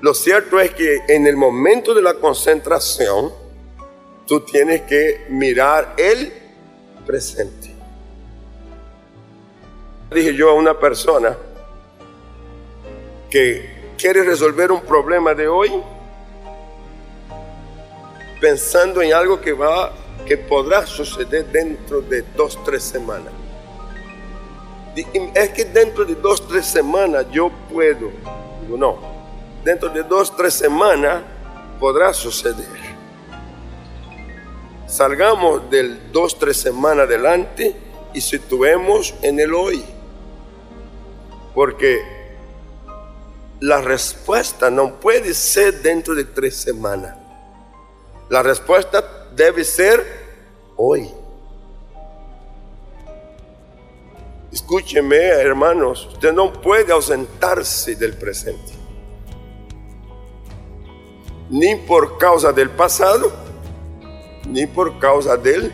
Lo 0.00 0.14
cierto 0.14 0.60
es 0.60 0.70
que 0.70 1.00
en 1.08 1.26
el 1.26 1.36
momento 1.36 1.92
de 1.92 2.00
la 2.00 2.14
concentración, 2.14 3.32
tú 4.28 4.42
tienes 4.42 4.82
que 4.82 5.26
mirar 5.30 5.94
el 5.96 6.32
presente. 7.04 7.74
Dije 10.14 10.32
yo 10.32 10.50
a 10.50 10.54
una 10.54 10.78
persona, 10.78 11.36
que 13.28 13.94
quiere 13.98 14.22
resolver 14.22 14.70
un 14.70 14.82
problema 14.82 15.34
de 15.34 15.48
hoy, 15.48 15.72
pensando 18.40 19.02
en 19.02 19.12
algo 19.12 19.40
que 19.40 19.52
va, 19.52 19.92
que 20.24 20.36
podrá 20.38 20.86
suceder 20.86 21.46
dentro 21.46 22.00
de 22.00 22.22
dos, 22.36 22.56
tres 22.64 22.84
semanas. 22.84 23.39
Es 24.96 25.50
que 25.50 25.64
dentro 25.64 26.04
de 26.04 26.14
dos, 26.14 26.46
tres 26.48 26.66
semanas 26.66 27.26
yo 27.30 27.50
puedo. 27.72 28.10
Digo, 28.62 28.76
no. 28.76 28.98
Dentro 29.64 29.88
de 29.88 30.02
dos, 30.02 30.34
tres 30.36 30.54
semanas 30.54 31.22
podrá 31.78 32.12
suceder. 32.12 32.66
Salgamos 34.86 35.70
del 35.70 36.10
dos, 36.10 36.38
tres 36.38 36.56
semanas 36.56 37.06
adelante 37.06 37.76
y 38.12 38.20
situemos 38.20 39.14
en 39.22 39.38
el 39.38 39.54
hoy. 39.54 39.84
Porque 41.54 42.00
la 43.60 43.80
respuesta 43.80 44.70
no 44.70 44.98
puede 44.98 45.34
ser 45.34 45.80
dentro 45.82 46.14
de 46.14 46.24
tres 46.24 46.56
semanas. 46.56 47.16
La 48.28 48.42
respuesta 48.42 49.28
debe 49.34 49.64
ser 49.64 50.04
hoy. 50.76 51.19
Escúcheme, 54.52 55.16
hermanos, 55.16 56.08
usted 56.12 56.32
no 56.32 56.52
puede 56.52 56.92
ausentarse 56.92 57.94
del 57.94 58.14
presente. 58.14 58.72
Ni 61.48 61.76
por 61.76 62.18
causa 62.18 62.52
del 62.52 62.68
pasado, 62.70 63.32
ni 64.48 64.66
por 64.66 64.98
causa 64.98 65.36
del 65.36 65.70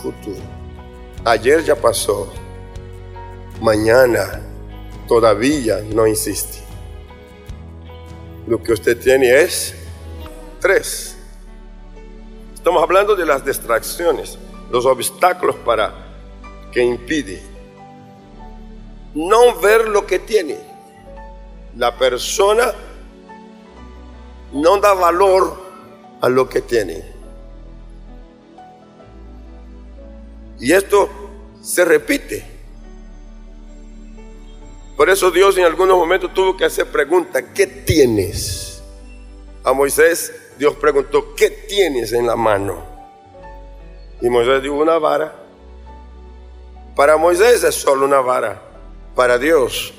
futuro. 0.00 0.40
Ayer 1.24 1.62
ya 1.62 1.76
pasó. 1.76 2.32
Mañana 3.60 4.40
todavía 5.06 5.80
no 5.94 6.06
insiste. 6.06 6.60
Lo 8.46 8.62
que 8.62 8.72
usted 8.72 8.98
tiene 8.98 9.42
es 9.42 9.74
tres. 10.60 11.18
Estamos 12.54 12.82
hablando 12.82 13.14
de 13.14 13.26
las 13.26 13.44
distracciones, 13.44 14.38
los 14.70 14.86
obstáculos 14.86 15.56
para 15.56 15.92
que 16.72 16.82
impide 16.82 17.47
no 19.14 19.58
ver 19.60 19.88
lo 19.88 20.06
que 20.06 20.18
tiene. 20.18 20.58
La 21.76 21.96
persona 21.96 22.72
no 24.52 24.78
da 24.78 24.94
valor 24.94 25.62
a 26.20 26.28
lo 26.28 26.48
que 26.48 26.60
tiene. 26.62 27.04
Y 30.60 30.72
esto 30.72 31.08
se 31.62 31.84
repite. 31.84 32.44
Por 34.96 35.08
eso 35.10 35.30
Dios 35.30 35.56
en 35.56 35.64
algunos 35.64 35.96
momentos 35.96 36.34
tuvo 36.34 36.56
que 36.56 36.64
hacer 36.64 36.86
preguntas, 36.86 37.44
¿qué 37.54 37.66
tienes? 37.66 38.82
A 39.62 39.72
Moisés 39.72 40.32
Dios 40.58 40.74
preguntó, 40.74 41.36
¿qué 41.36 41.50
tienes 41.50 42.12
en 42.12 42.26
la 42.26 42.34
mano? 42.34 42.82
Y 44.20 44.28
Moisés 44.28 44.60
dijo, 44.60 44.74
una 44.74 44.98
vara. 44.98 45.32
Para 46.96 47.16
Moisés 47.16 47.62
es 47.62 47.76
solo 47.76 48.06
una 48.06 48.20
vara. 48.20 48.60
Para 49.18 49.36
Dios 49.36 49.92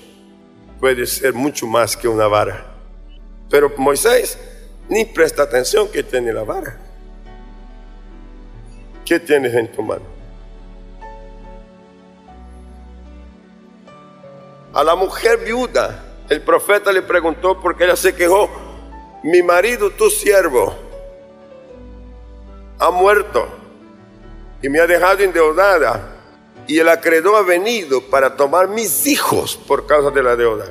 puede 0.80 1.06
ser 1.06 1.34
mucho 1.34 1.68
más 1.68 1.98
que 1.98 2.08
una 2.08 2.26
vara. 2.28 2.68
Pero 3.50 3.70
Moisés 3.76 4.40
ni 4.88 5.04
presta 5.04 5.44
atención 5.44 5.90
que 5.90 6.04
tiene 6.04 6.32
la 6.32 6.44
vara. 6.44 6.78
¿Qué 9.04 9.20
tienes 9.20 9.54
en 9.56 9.70
tu 9.74 9.82
mano? 9.82 10.06
A 14.74 14.86
la 14.86 14.96
mujer 14.96 15.40
viuda, 15.40 16.02
el 16.30 16.40
profeta 16.40 16.90
le 16.94 17.02
preguntó 17.02 17.60
porque 17.60 17.84
ella 17.84 17.98
se 17.98 18.16
quejó, 18.16 18.50
mi 19.24 19.44
marido, 19.44 19.90
tu 19.90 20.10
siervo, 20.10 20.74
ha 22.80 22.90
muerto 22.90 23.50
y 24.62 24.70
me 24.70 24.80
ha 24.80 24.88
dejado 24.88 25.22
endeudada 25.26 26.19
y 26.70 26.80
el 26.80 26.88
acreedor 26.88 27.36
ha 27.36 27.42
venido 27.42 28.02
para 28.10 28.38
tomar 28.38 28.70
mis 28.70 29.08
hijos 29.08 29.58
por 29.68 29.88
causa 29.88 30.12
de 30.12 30.24
la 30.24 30.36
deuda. 30.36 30.68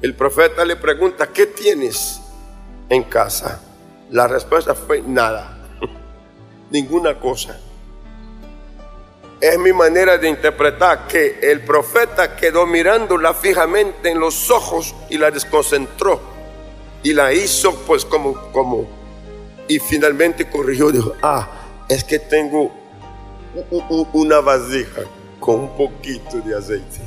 El 0.00 0.16
profeta 0.16 0.64
le 0.64 0.74
pregunta, 0.74 1.28
¿qué 1.28 1.46
tienes 1.46 2.20
en 2.88 3.04
casa? 3.04 3.62
La 4.10 4.26
respuesta 4.26 4.74
fue 4.74 5.02
nada, 5.02 5.68
ninguna 6.70 7.20
cosa 7.20 7.60
es 9.40 9.58
mi 9.58 9.72
manera 9.72 10.18
de 10.18 10.28
interpretar 10.28 11.06
que 11.06 11.38
el 11.42 11.62
profeta 11.62 12.36
quedó 12.36 12.66
mirándola 12.66 13.32
fijamente 13.32 14.10
en 14.10 14.20
los 14.20 14.50
ojos 14.50 14.94
y 15.08 15.16
la 15.16 15.30
desconcentró 15.30 16.20
y 17.02 17.14
la 17.14 17.32
hizo 17.32 17.74
pues 17.86 18.04
como 18.04 18.34
como 18.52 18.86
y 19.66 19.78
finalmente 19.78 20.50
corrigió 20.50 20.90
dijo 20.90 21.14
ah 21.22 21.48
es 21.88 22.04
que 22.04 22.18
tengo 22.18 22.79
una 24.12 24.40
vasija 24.40 25.02
con 25.38 25.60
un 25.60 25.76
poquito 25.76 26.38
de 26.38 26.56
aceite 26.56 27.00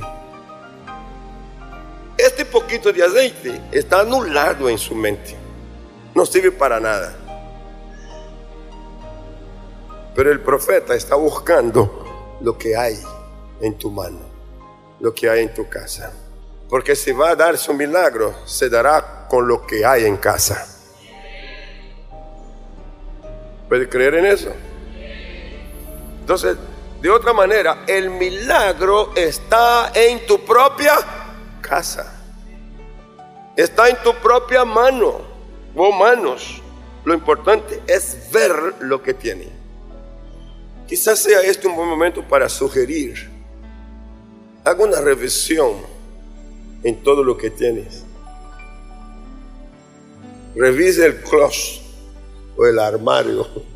este 2.18 2.46
poquito 2.46 2.92
de 2.92 3.04
aceite 3.04 3.62
está 3.72 4.02
anulado 4.02 4.70
en 4.70 4.78
su 4.78 4.96
mente 4.96 5.36
no 6.14 6.26
sirve 6.26 6.52
para 6.52 6.80
nada 6.80 7.16
pero 10.16 10.32
el 10.32 10.42
profeta 10.42 10.94
está 10.94 11.16
buscando 11.16 12.38
lo 12.42 12.58
que 12.58 12.76
hay 12.76 13.00
en 13.62 13.78
tu 13.78 13.90
mano, 13.90 14.20
lo 15.00 15.14
que 15.14 15.30
hay 15.30 15.44
en 15.44 15.54
tu 15.54 15.68
casa. 15.68 16.14
Porque 16.70 16.96
si 16.96 17.12
va 17.12 17.32
a 17.32 17.36
darse 17.36 17.72
un 17.72 17.78
milagro, 17.78 18.34
se 18.46 18.70
dará 18.70 19.28
con 19.28 19.48
lo 19.48 19.66
que 19.66 19.86
hay 19.86 20.06
en 20.06 20.18
casa. 20.18 20.68
¿Puede 23.68 23.90
creer 23.90 24.16
en 24.16 24.26
eso? 24.26 24.52
Entonces, 26.24 26.56
de 27.02 27.10
otra 27.10 27.34
manera, 27.34 27.84
el 27.86 28.10
milagro 28.10 29.12
está 29.14 29.92
en 29.94 30.26
tu 30.26 30.40
propia 30.46 30.94
casa. 31.60 32.24
Está 33.58 33.90
en 33.90 33.98
tu 34.02 34.16
propia 34.16 34.64
mano 34.64 35.20
o 35.76 35.92
manos. 35.92 36.62
Lo 37.04 37.14
importante 37.14 37.82
es 37.88 38.30
ver 38.32 38.76
lo 38.80 39.04
que 39.04 39.14
tiene. 39.14 39.50
Quizás 40.88 41.20
sea 41.20 41.42
este 41.42 41.68
un 41.68 41.76
buen 41.76 41.90
momento 41.90 42.26
para 42.26 42.48
sugerir. 42.48 43.30
Haga 44.64 44.82
una 44.82 45.02
revisión 45.02 45.74
en 46.84 47.04
todo 47.04 47.22
lo 47.22 47.36
que 47.36 47.50
tienes. 47.50 48.06
Revise 50.56 51.06
el 51.06 51.18
closet 51.18 51.82
o 52.56 52.66
el 52.66 52.80
armario. 52.80 53.73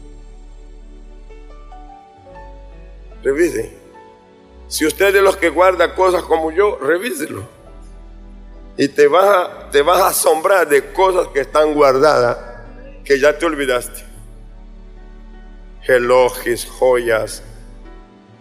Revise. 3.28 3.78
Si 4.70 4.86
usted 4.86 5.08
es 5.08 5.14
de 5.16 5.22
los 5.22 5.36
que 5.36 5.50
guarda 5.50 5.94
cosas 5.94 6.24
como 6.24 6.52
yo, 6.52 6.78
revíselo. 6.78 7.44
Y 8.78 8.88
te 8.88 9.08
vas, 9.08 9.26
a, 9.26 9.70
te 9.70 9.82
vas 9.82 10.00
a 10.02 10.08
asombrar 10.08 10.70
de 10.70 10.94
cosas 10.94 11.28
que 11.34 11.42
están 11.42 11.74
guardadas 11.74 12.38
que 13.04 13.20
ya 13.20 13.38
te 13.38 13.46
olvidaste 13.46 14.08
relojes, 15.88 16.66
joyas, 16.66 17.42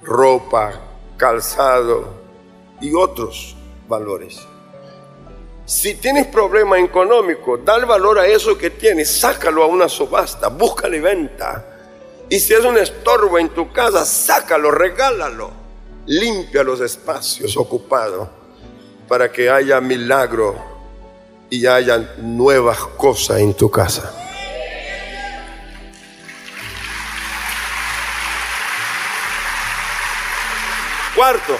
ropa, 0.03 0.81
calzado 1.17 2.15
y 2.81 2.93
otros 2.93 3.57
valores. 3.89 4.41
Si 5.65 5.95
tienes 5.95 6.27
problema 6.27 6.79
económico, 6.79 7.57
da 7.59 7.77
el 7.77 7.87
valor 7.87 8.19
a 8.19 8.27
eso 8.27 8.59
que 8.59 8.71
tienes, 8.71 9.11
sácalo 9.11 9.63
a 9.63 9.67
una 9.67 9.89
subasta, 9.89 10.49
búscale 10.49 11.01
venta. 11.01 11.76
Y 12.29 12.41
si 12.41 12.55
es 12.55 12.65
un 12.65 12.77
estorbo 12.77 13.39
en 13.39 13.49
tu 13.51 13.73
casa, 13.73 14.05
sácalo, 14.05 14.71
regálalo. 14.71 15.51
Limpia 16.07 16.63
los 16.63 16.81
espacios 16.81 17.57
ocupados 17.57 18.29
para 19.09 19.31
que 19.31 19.49
haya 19.49 19.81
milagro 19.81 20.57
y 21.49 21.67
haya 21.67 21.99
nuevas 22.19 22.79
cosas 22.79 23.39
en 23.39 23.55
tu 23.55 23.71
casa. 23.71 24.13
Cuarto, 31.15 31.57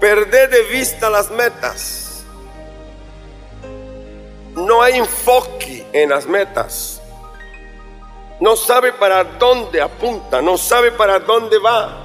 perder 0.00 0.50
de 0.50 0.62
vista 0.64 1.08
las 1.08 1.30
metas. 1.30 2.24
No 4.56 4.82
hay 4.82 4.94
enfoque 4.94 5.77
en 5.92 6.10
las 6.10 6.26
metas. 6.26 7.00
No 8.40 8.54
sabe 8.56 8.92
para 8.92 9.24
dónde 9.24 9.80
apunta, 9.80 10.40
no 10.40 10.56
sabe 10.56 10.92
para 10.92 11.18
dónde 11.18 11.58
va. 11.58 12.04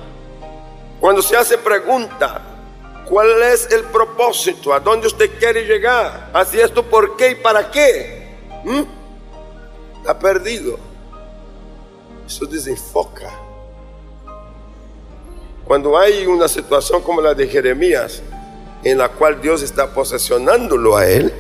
Cuando 1.00 1.22
se 1.22 1.36
hace 1.36 1.58
pregunta, 1.58 2.42
¿cuál 3.08 3.44
es 3.44 3.72
el 3.72 3.84
propósito? 3.84 4.74
¿A 4.74 4.80
dónde 4.80 5.08
usted 5.08 5.38
quiere 5.38 5.64
llegar? 5.66 6.30
¿Así 6.34 6.60
esto 6.60 6.84
por 6.84 7.16
qué 7.18 7.32
y 7.32 7.36
para 7.36 7.70
qué? 7.70 8.38
¿Mm? 8.64 8.84
Ha 10.08 10.18
perdido. 10.18 10.80
Eso 12.26 12.46
desenfoca. 12.46 13.30
Cuando 15.66 15.98
hay 15.98 16.26
una 16.26 16.48
situación 16.48 17.02
como 17.02 17.22
la 17.22 17.34
de 17.34 17.48
Jeremías, 17.48 18.22
en 18.84 18.98
la 18.98 19.10
cual 19.10 19.42
Dios 19.42 19.62
está 19.62 19.94
posesionándolo 19.94 20.98
a 20.98 21.08
él, 21.08 21.34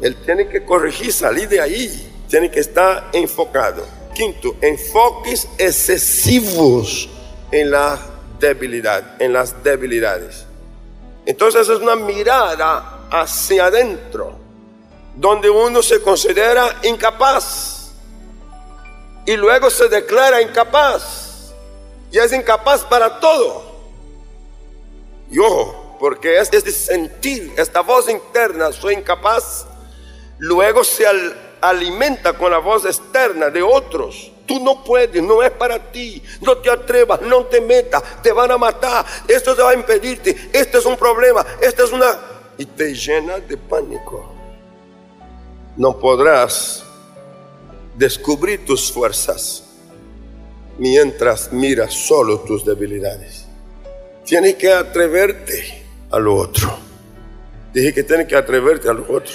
Él 0.00 0.16
tiene 0.24 0.48
que 0.48 0.64
corregir, 0.64 1.12
salir 1.12 1.48
de 1.48 1.60
ahí. 1.60 2.12
Tiene 2.28 2.50
que 2.50 2.60
estar 2.60 3.10
enfocado. 3.12 3.86
Quinto, 4.14 4.56
enfoques 4.60 5.48
excesivos 5.58 7.08
en 7.50 7.70
la 7.70 7.98
debilidad, 8.38 9.20
en 9.20 9.32
las 9.32 9.62
debilidades. 9.62 10.46
Entonces 11.24 11.68
es 11.68 11.78
una 11.78 11.96
mirada 11.96 13.08
hacia 13.10 13.66
adentro, 13.66 14.36
donde 15.14 15.50
uno 15.50 15.82
se 15.82 16.00
considera 16.00 16.80
incapaz 16.84 17.76
y 19.26 19.36
luego 19.36 19.68
se 19.70 19.88
declara 19.88 20.40
incapaz 20.40 21.52
y 22.12 22.18
es 22.18 22.32
incapaz 22.32 22.84
para 22.84 23.18
todo. 23.18 23.64
Y 25.30 25.38
ojo, 25.38 25.96
porque 25.98 26.38
es 26.38 26.48
este 26.52 26.70
sentir, 26.70 27.52
esta 27.56 27.80
voz 27.80 28.08
interna, 28.08 28.70
soy 28.70 28.94
incapaz, 28.94 29.66
luego 30.38 30.84
se 30.84 31.04
alimenta 31.60 32.32
con 32.34 32.50
la 32.50 32.58
voz 32.58 32.84
externa 32.84 33.50
de 33.50 33.62
otros. 33.62 34.32
Tú 34.46 34.60
no 34.60 34.84
puedes, 34.84 35.22
no 35.22 35.42
es 35.42 35.50
para 35.50 35.90
ti. 35.90 36.22
No 36.40 36.58
te 36.58 36.70
atrevas, 36.70 37.20
no 37.22 37.46
te 37.46 37.60
metas, 37.60 38.02
te 38.22 38.32
van 38.32 38.50
a 38.50 38.58
matar. 38.58 39.04
Esto 39.26 39.56
te 39.56 39.62
va 39.62 39.70
a 39.70 39.74
impedirte. 39.74 40.50
Este 40.52 40.78
es 40.78 40.86
un 40.86 40.96
problema, 40.96 41.44
esta 41.60 41.84
es 41.84 41.92
una... 41.92 42.16
Y 42.58 42.64
te 42.64 42.94
llena 42.94 43.38
de 43.38 43.56
pánico. 43.56 44.32
No 45.76 45.98
podrás 45.98 46.84
descubrir 47.94 48.64
tus 48.64 48.90
fuerzas 48.90 49.64
mientras 50.78 51.52
miras 51.52 51.92
solo 51.92 52.40
tus 52.40 52.64
debilidades. 52.64 53.46
Tienes 54.24 54.54
que 54.54 54.72
atreverte 54.72 55.84
a 56.10 56.18
lo 56.18 56.34
otro. 56.34 56.78
Dije 57.72 57.92
que 57.92 58.02
tienes 58.02 58.26
que 58.26 58.36
atreverte 58.36 58.88
a 58.88 58.92
lo 58.92 59.02
otro. 59.02 59.34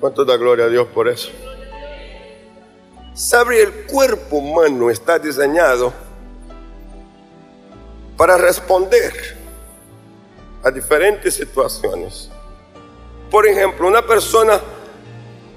¿Cuánto 0.00 0.24
da 0.24 0.36
gloria 0.36 0.66
a 0.66 0.68
Dios 0.68 0.86
por 0.88 1.08
eso? 1.08 1.30
Sabe, 3.14 3.62
el 3.62 3.86
cuerpo 3.86 4.36
humano 4.36 4.90
está 4.90 5.18
diseñado 5.18 5.92
para 8.16 8.36
responder 8.36 9.12
a 10.62 10.70
diferentes 10.70 11.34
situaciones. 11.34 12.30
Por 13.30 13.46
ejemplo, 13.46 13.88
una 13.88 14.06
persona 14.06 14.60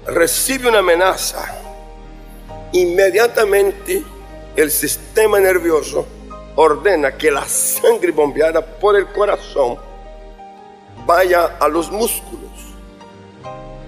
recibe 0.06 0.68
una 0.68 0.78
amenaza, 0.78 1.54
inmediatamente 2.72 4.02
el 4.56 4.70
sistema 4.70 5.38
nervioso 5.38 6.06
ordena 6.56 7.16
que 7.16 7.30
la 7.30 7.44
sangre 7.46 8.10
bombeada 8.10 8.64
por 8.64 8.96
el 8.96 9.06
corazón 9.08 9.78
vaya 11.06 11.56
a 11.58 11.68
los 11.68 11.90
músculos. 11.90 12.49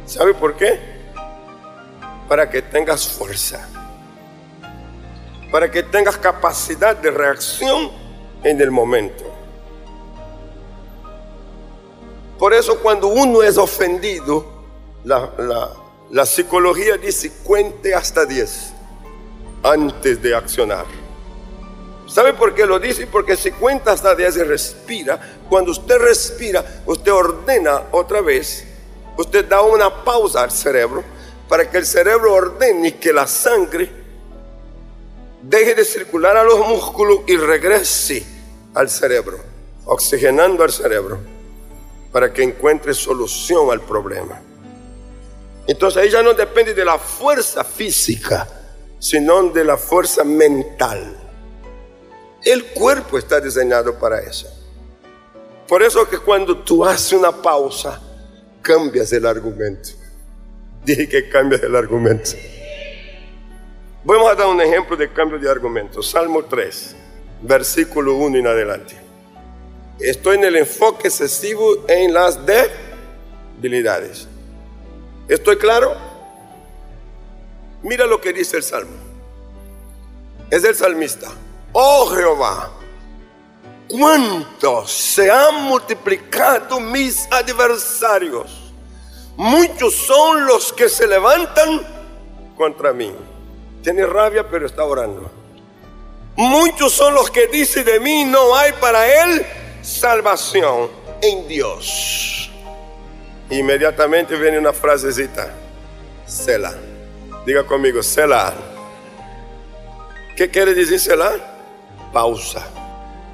¿Sabe 0.07 0.35
por 0.35 0.57
qué? 0.57 0.93
para 2.33 2.49
que 2.49 2.63
tengas 2.63 3.07
fuerza, 3.07 3.69
para 5.51 5.71
que 5.71 5.83
tengas 5.83 6.17
capacidad 6.17 6.97
de 6.97 7.11
reacción 7.11 7.91
en 8.43 8.59
el 8.59 8.71
momento. 8.71 9.25
Por 12.39 12.55
eso 12.55 12.81
cuando 12.81 13.09
uno 13.09 13.43
es 13.43 13.59
ofendido, 13.59 14.47
la, 15.05 16.25
psicología 16.25 16.97
dice 16.97 17.31
cuente 17.45 17.95
hasta 17.95 18.25
10 18.25 18.73
antes 19.63 20.23
de 20.23 20.35
accionar. 20.35 20.87
¿Sabe 22.09 22.33
por 22.33 22.55
qué 22.55 22.65
lo 22.65 22.79
dice? 22.79 23.07
Porque 23.09 23.37
si 23.37 23.51
cuenta 23.51 23.93
hasta 23.93 24.15
10 24.15 24.39
y 24.39 24.43
respira, 24.45 25.21
cuando 25.51 25.71
usted 25.71 25.99
respira, 25.99 26.83
usted 26.87 27.13
ordena 27.13 27.89
otra 27.93 28.23
vez, 28.23 28.72
usted 29.17 29.47
da 29.47 29.63
una 29.63 30.05
pausa 30.05 30.43
al 30.43 30.51
cerebro 30.51 31.03
para 31.49 31.69
que 31.71 31.79
el 31.79 31.87
cerebro 31.87 32.35
ordene 32.35 32.97
que 32.99 33.13
la 33.13 33.27
sangre 33.27 33.91
deje 35.43 35.75
de 35.75 35.85
circular 35.85 36.37
a 36.37 36.45
los 36.45 36.59
músculos 36.67 37.21
y 37.27 37.37
regrese 37.37 38.25
al 38.75 38.89
cerebro, 38.89 39.39
oxigenando 39.85 40.63
al 40.65 40.73
cerebro, 40.73 41.19
para 42.13 42.33
que 42.33 42.43
encuentre 42.43 42.95
solución 42.95 43.71
al 43.71 43.81
problema. 43.81 44.41
Entonces 45.67 46.03
ahí 46.03 46.11
ya 46.11 46.23
no 46.23 46.33
depende 46.35 46.75
de 46.75 46.85
la 46.85 46.99
fuerza 46.99 47.65
física, 47.65 48.49
sino 48.99 49.43
de 49.51 49.65
la 49.65 49.77
fuerza 49.77 50.25
mental. 50.25 51.19
El 52.45 52.67
cuerpo 52.67 53.19
está 53.19 53.41
diseñado 53.41 53.99
para 53.99 54.21
eso. 54.21 54.49
Por 55.69 55.83
eso 55.83 56.09
que 56.09 56.19
cuando 56.19 56.59
tú 56.59 56.85
haces 56.85 57.13
una 57.13 57.31
pausa, 57.31 58.01
cambias 58.63 59.13
el 59.13 59.27
argumento. 59.27 59.91
Dije 60.85 61.09
que 61.09 61.29
cambias 61.29 61.63
el 61.63 61.77
argumento. 61.77 62.31
Vamos 64.05 64.31
a 64.31 64.35
dar 64.35 64.49
un 64.49 64.61
ejemplo 64.61 64.97
de 64.97 65.13
cambio 65.13 65.39
de 65.39 65.49
argumento. 65.49 66.03
Salmo 66.03 66.45
3, 66.45 66.97
versículo 67.43 68.15
1 68.17 68.39
en 68.39 68.47
adelante. 68.47 68.97
Estoy 70.01 70.39
en 70.39 70.45
el 70.45 70.57
enfoque 70.57 71.09
excesivo 71.09 71.85
en 71.87 72.13
las 72.13 72.39
debilidades. 73.61 74.27
¿Estoy 75.29 75.57
claro? 75.57 75.95
Mira 77.83 78.07
lo 78.07 78.21
que 78.21 78.33
dice 78.33 78.57
el 78.57 78.63
Salmo. 78.63 78.97
Es 80.51 80.65
el 80.65 80.75
salmista. 80.75 81.31
Oh 81.73 82.07
Jehová, 82.15 82.71
cuánto 83.93 84.89
se 84.89 85.31
han 85.31 85.65
multiplicado 85.65 86.81
mis 86.81 87.29
adversarios 87.31 88.63
Muchos 89.37 89.95
son 89.95 90.47
los 90.47 90.73
que 90.73 90.89
se 90.89 91.07
levantan 91.07 91.83
contra 92.57 92.93
mí. 92.93 93.13
Tiene 93.83 94.07
rabia, 94.07 94.47
pero 94.49 94.67
está 94.67 94.85
orando. 94.85 95.31
Muchos 96.37 96.93
son 96.93 97.15
los 97.15 97.31
que 97.31 97.47
dicen 97.47 97.85
de 97.85 97.99
mí, 97.99 98.25
no 98.25 98.55
hay 98.55 98.73
para 98.75 99.07
él 99.25 99.45
salvación 99.83 100.91
en 101.21 101.49
Dios. 101.49 102.51
Inmediatamente 103.51 104.37
viene 104.37 104.59
una 104.59 104.73
frasecita. 104.73 105.51
Sela. 106.27 106.75
Diga 107.45 107.65
conmigo, 107.65 108.03
Sela. 108.03 108.55
¿Qué 110.37 110.51
quiere 110.51 110.75
decir 110.75 111.01
Sela? 111.01 111.33
Pausa. 112.13 112.67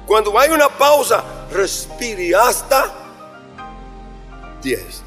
Cuando 0.09 0.37
hay 0.37 0.49
una 0.49 0.67
pausa, 0.67 1.23
respire 1.53 2.35
hasta 2.35 2.93
10 4.61 5.03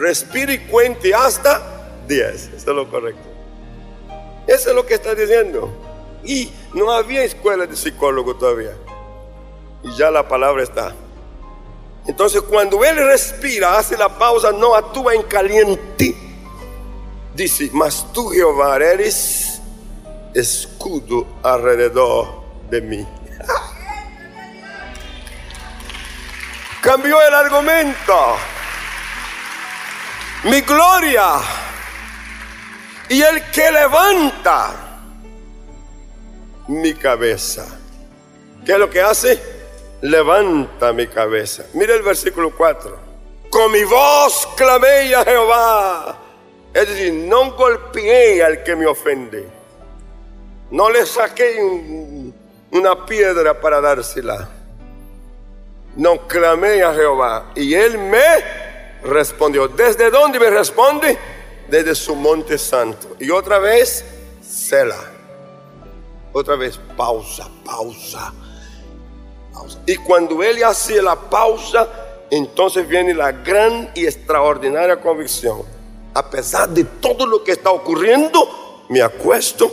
respire 0.00 0.54
y 0.54 0.58
cuente 0.60 1.14
hasta 1.14 1.62
10. 2.08 2.34
Eso 2.34 2.56
es 2.56 2.66
lo 2.66 2.90
correcto. 2.90 3.28
Eso 4.46 4.70
es 4.70 4.74
lo 4.74 4.86
que 4.86 4.94
está 4.94 5.14
diciendo. 5.14 5.70
Y 6.24 6.50
no 6.74 6.90
había 6.90 7.22
escuela 7.22 7.66
de 7.66 7.76
psicólogo 7.76 8.36
todavía. 8.36 8.76
Y 9.82 9.94
ya 9.96 10.10
la 10.10 10.26
palabra 10.26 10.62
está. 10.62 10.94
Entonces 12.06 12.42
cuando 12.42 12.82
él 12.84 12.96
respira, 12.96 13.78
hace 13.78 13.96
la 13.96 14.08
pausa, 14.08 14.50
no 14.52 14.74
actúa 14.74 15.14
en 15.14 15.22
caliente. 15.22 16.16
Dice, 17.34 17.70
mas 17.72 18.06
tú 18.12 18.28
Jehová 18.28 18.76
eres 18.76 19.60
escudo 20.34 21.26
alrededor 21.42 22.42
de 22.70 22.80
mí. 22.80 23.06
Cambió 26.82 27.20
el 27.20 27.34
argumento 27.34 28.36
mi 30.44 30.62
gloria 30.62 31.34
y 33.08 33.20
el 33.20 33.50
que 33.50 33.70
levanta 33.70 34.70
mi 36.68 36.94
cabeza. 36.94 37.66
¿Qué 38.64 38.72
es 38.72 38.78
lo 38.78 38.88
que 38.88 39.02
hace? 39.02 39.38
Levanta 40.02 40.92
mi 40.92 41.06
cabeza. 41.08 41.64
Mira 41.74 41.94
el 41.94 42.02
versículo 42.02 42.54
4. 42.56 42.98
Con 43.50 43.72
mi 43.72 43.84
voz 43.84 44.48
clamé 44.56 45.14
a 45.14 45.24
Jehová. 45.24 46.18
Es 46.72 46.88
decir, 46.88 47.12
no 47.12 47.52
golpeé 47.52 48.42
al 48.42 48.62
que 48.62 48.76
me 48.76 48.86
ofende. 48.86 49.46
No 50.70 50.88
le 50.88 51.04
saqué 51.04 51.58
una 52.70 53.04
piedra 53.04 53.60
para 53.60 53.80
dársela. 53.80 54.48
No 55.96 56.26
clamé 56.26 56.82
a 56.82 56.94
Jehová. 56.94 57.52
Y 57.54 57.74
él 57.74 57.98
me 57.98 58.20
respondió. 59.02 59.68
¿Desde 59.68 60.10
dónde 60.10 60.38
me 60.38 60.50
responde? 60.50 61.18
Desde 61.68 61.94
su 61.94 62.14
monte 62.14 62.58
santo. 62.58 63.16
Y 63.18 63.30
otra 63.30 63.58
vez, 63.58 64.04
Sela. 64.40 64.98
Otra 66.32 66.56
vez, 66.56 66.78
pausa, 66.96 67.48
pausa, 67.64 68.32
pausa. 69.52 69.80
Y 69.86 69.96
cuando 69.96 70.42
él 70.42 70.62
hace 70.62 71.02
la 71.02 71.16
pausa, 71.16 71.88
entonces 72.30 72.86
viene 72.86 73.12
la 73.12 73.32
gran 73.32 73.90
y 73.94 74.06
extraordinaria 74.06 75.00
convicción. 75.00 75.62
A 76.14 76.28
pesar 76.30 76.68
de 76.68 76.84
todo 76.84 77.26
lo 77.26 77.42
que 77.42 77.52
está 77.52 77.70
ocurriendo, 77.70 78.84
me 78.88 79.02
acuesto 79.02 79.72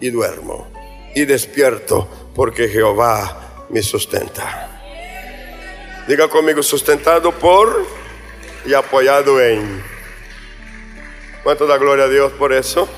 y 0.00 0.10
duermo. 0.10 0.68
Y 1.14 1.24
despierto 1.24 2.06
porque 2.34 2.68
Jehová 2.68 3.66
me 3.68 3.82
sustenta. 3.82 4.79
Diga 6.10 6.26
conmigo, 6.26 6.60
sustentado 6.60 7.30
por 7.30 7.86
y 8.66 8.74
apoyado 8.74 9.40
en. 9.40 9.80
¿Cuánto 11.44 11.68
da 11.68 11.78
gloria 11.78 12.06
a 12.06 12.08
Dios 12.08 12.32
por 12.32 12.52
eso? 12.52 12.88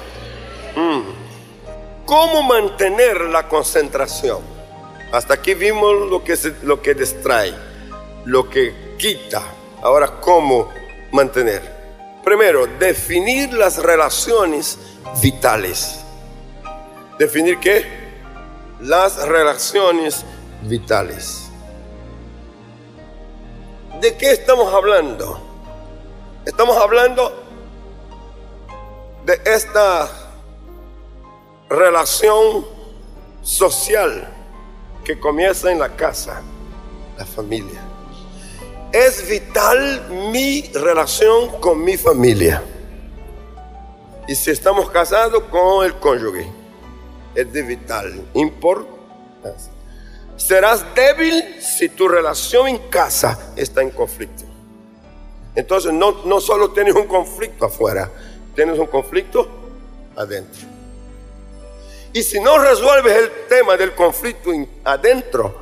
Mm. 0.75 2.07
¿Cómo 2.07 2.42
mantener 2.42 3.20
la 3.20 3.48
concentración? 3.48 4.40
Hasta 5.12 5.35
aquí 5.35 5.53
vimos 5.53 6.09
lo 6.09 6.25
que, 6.25 6.38
lo 6.62 6.81
que 6.81 6.94
distrae, 6.94 7.53
lo 8.25 8.48
que 8.48 8.94
quita. 8.96 9.42
Ahora, 9.83 10.18
¿cómo 10.18 10.72
mantener? 11.12 11.61
Primero, 12.25 12.66
definir 12.66 13.53
las 13.53 13.77
relaciones 13.77 14.79
vitales. 15.22 16.01
¿Definir 17.18 17.59
qué? 17.59 17.85
Las 18.81 19.29
relaciones 19.29 20.25
vitales. 20.62 21.41
¿De 24.02 24.16
qué 24.16 24.32
estamos 24.32 24.74
hablando? 24.74 25.38
Estamos 26.44 26.76
hablando 26.76 27.40
de 29.24 29.40
esta 29.44 30.10
relación 31.70 32.66
social 33.42 34.28
que 35.04 35.20
comienza 35.20 35.70
en 35.70 35.78
la 35.78 35.94
casa, 35.94 36.42
la 37.16 37.24
familia. 37.24 37.80
Es 38.90 39.28
vital 39.28 40.08
mi 40.32 40.62
relación 40.74 41.60
con 41.60 41.84
mi 41.84 41.96
familia. 41.96 42.60
Y 44.26 44.34
si 44.34 44.50
estamos 44.50 44.90
casados 44.90 45.44
con 45.44 45.86
el 45.86 45.94
cónyuge, 46.00 46.50
es 47.36 47.52
de 47.52 47.62
vital 47.62 48.26
importancia. 48.34 49.71
Serás 50.46 50.85
débil 50.96 51.62
si 51.62 51.88
tu 51.88 52.09
relación 52.09 52.66
en 52.66 52.78
casa 52.88 53.52
está 53.55 53.81
en 53.81 53.90
conflicto. 53.90 54.42
Entonces 55.55 55.92
no, 55.92 56.24
no 56.24 56.40
solo 56.40 56.72
tienes 56.72 56.96
un 56.96 57.07
conflicto 57.07 57.66
afuera, 57.66 58.11
tienes 58.52 58.76
un 58.76 58.88
conflicto 58.88 59.48
adentro. 60.16 60.62
Y 62.12 62.24
si 62.24 62.40
no 62.40 62.59
resuelves 62.59 63.16
el 63.18 63.31
tema 63.48 63.76
del 63.76 63.94
conflicto 63.94 64.50
adentro, 64.83 65.55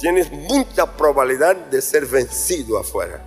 tienes 0.00 0.32
mucha 0.32 0.96
probabilidad 0.96 1.54
de 1.54 1.80
ser 1.80 2.04
vencido 2.04 2.78
afuera. 2.78 3.22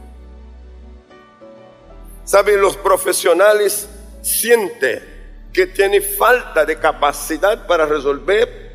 ¿Saben? 2.25 2.59
Los 2.59 2.75
profesionales 2.75 3.87
sienten 4.21 5.01
que 5.53 5.67
tiene 5.67 6.01
falta 6.01 6.65
de 6.65 6.77
capacidad 6.77 7.65
para 7.65 7.85
resolver, 7.85 8.70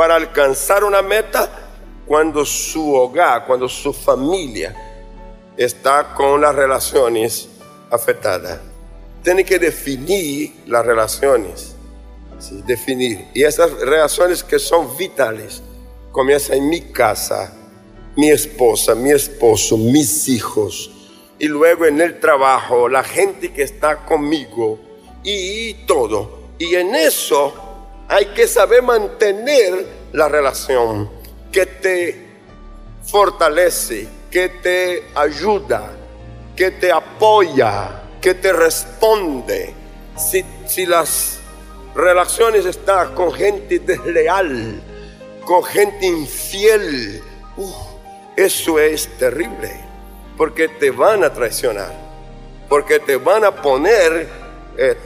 para 0.00 0.14
alcanzar 0.14 0.82
una 0.82 1.02
meta, 1.02 1.50
cuando 2.06 2.42
su 2.46 2.94
hogar, 2.94 3.44
cuando 3.44 3.68
su 3.68 3.92
familia 3.92 4.74
está 5.58 6.14
con 6.14 6.40
las 6.40 6.54
relaciones 6.54 7.50
afectadas. 7.90 8.60
Tiene 9.22 9.44
que 9.44 9.58
definir 9.58 10.54
las 10.66 10.86
relaciones, 10.86 11.76
definir. 12.64 13.26
Y 13.34 13.42
esas 13.42 13.72
relaciones 13.72 14.42
que 14.42 14.58
son 14.58 14.96
vitales, 14.96 15.62
comienzan 16.12 16.56
en 16.56 16.70
mi 16.70 16.80
casa, 16.80 17.52
mi 18.16 18.30
esposa, 18.30 18.94
mi 18.94 19.10
esposo, 19.10 19.76
mis 19.76 20.30
hijos, 20.30 20.90
y 21.38 21.46
luego 21.46 21.84
en 21.84 22.00
el 22.00 22.20
trabajo, 22.20 22.88
la 22.88 23.04
gente 23.04 23.52
que 23.52 23.64
está 23.64 24.06
conmigo 24.06 24.78
y 25.22 25.74
todo. 25.84 26.38
Y 26.58 26.74
en 26.76 26.94
eso 26.94 27.69
hay 28.10 28.26
que 28.26 28.48
saber 28.48 28.82
mantener 28.82 29.86
la 30.12 30.28
relación 30.28 31.08
que 31.52 31.64
te 31.64 32.26
fortalece, 33.04 34.08
que 34.28 34.48
te 34.48 35.04
ayuda, 35.14 35.92
que 36.56 36.72
te 36.72 36.90
apoya, 36.90 38.02
que 38.20 38.34
te 38.34 38.52
responde. 38.52 39.72
Si, 40.16 40.86
las 40.86 41.38
relaciones 41.94 42.66
están 42.66 43.14
con 43.14 43.32
gente 43.32 43.78
desleal, 43.78 44.82
con 45.44 45.62
gente 45.62 46.04
infiel, 46.04 47.22
uh, 47.58 47.72
eso 48.36 48.80
es 48.80 49.06
terrible, 49.18 49.70
porque 50.36 50.66
te 50.66 50.90
van 50.90 51.22
a 51.22 51.32
traicionar, 51.32 51.94
porque 52.68 52.98
te 52.98 53.16
van 53.16 53.44
a 53.44 53.54
poner 53.54 54.28
eh, 54.76 54.96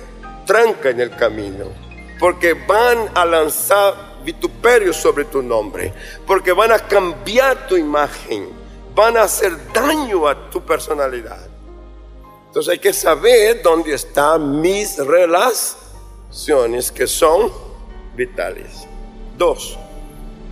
tranca 0.47 0.89
en 0.89 1.01
el 1.01 1.11
camino, 1.11 1.84
porque 2.19 2.55
van 2.55 3.11
a 3.15 3.25
lanzar 3.25 4.15
vituperios 4.25 4.97
sobre 4.97 5.25
tu 5.27 5.43
nombre, 5.43 5.93
porque 6.27 6.53
van 6.53 6.73
a 6.73 6.79
cambiar 6.79 7.67
tu 7.67 7.77
imagen, 7.77 8.49
van 8.95 9.17
a 9.17 9.23
hacer 9.23 9.73
daño 9.73 10.27
a 10.27 10.51
tu 10.51 10.63
personalidad. 10.63 11.47
Entonces 12.47 12.73
hay 12.73 12.79
que 12.79 12.93
saber 12.93 13.63
dónde 13.63 13.95
están 13.95 14.61
mis 14.61 14.97
relaciones 14.99 16.93
que 16.93 17.07
son 17.07 17.53
vitales. 18.15 18.87
Dos, 19.37 19.77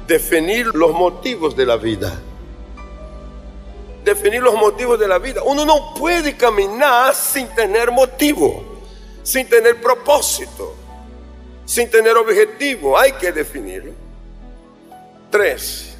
definir 0.06 0.66
los 0.74 0.92
motivos 0.92 1.56
de 1.56 1.64
la 1.64 1.76
vida. 1.76 2.20
Definir 4.04 4.42
los 4.42 4.56
motivos 4.56 4.98
de 4.98 5.06
la 5.06 5.18
vida. 5.18 5.44
Uno 5.44 5.64
no 5.64 5.94
puede 5.94 6.36
caminar 6.36 7.14
sin 7.14 7.46
tener 7.54 7.92
motivo, 7.92 8.64
sin 9.22 9.48
tener 9.48 9.80
propósito 9.80 10.81
sin 11.72 11.90
tener 11.90 12.18
objetivo. 12.18 12.98
Hay 12.98 13.12
que 13.12 13.32
definirlo. 13.32 13.92
Tres, 15.30 15.96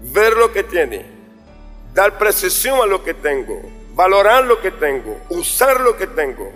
ver 0.00 0.34
lo 0.34 0.50
que 0.50 0.62
tiene, 0.62 1.04
dar 1.92 2.16
precisión 2.16 2.80
a 2.80 2.86
lo 2.86 3.04
que 3.04 3.12
tengo, 3.12 3.60
valorar 3.92 4.44
lo 4.44 4.58
que 4.62 4.70
tengo, 4.70 5.20
usar 5.28 5.80
lo 5.80 5.94
que 5.98 6.06
tengo 6.06 6.50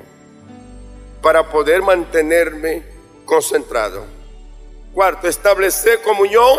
para 1.21 1.51
poder 1.51 1.83
mantenerme 1.83 2.83
concentrado. 3.27 4.07
Cuarto, 4.95 5.29
establecer 5.29 6.01
comunión 6.01 6.59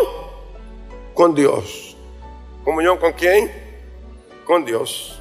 con 1.12 1.34
Dios. 1.34 1.96
¿Comunión 2.62 2.98
con 2.98 3.12
quién? 3.14 3.50
Con 4.44 4.64
Dios. 4.64 5.18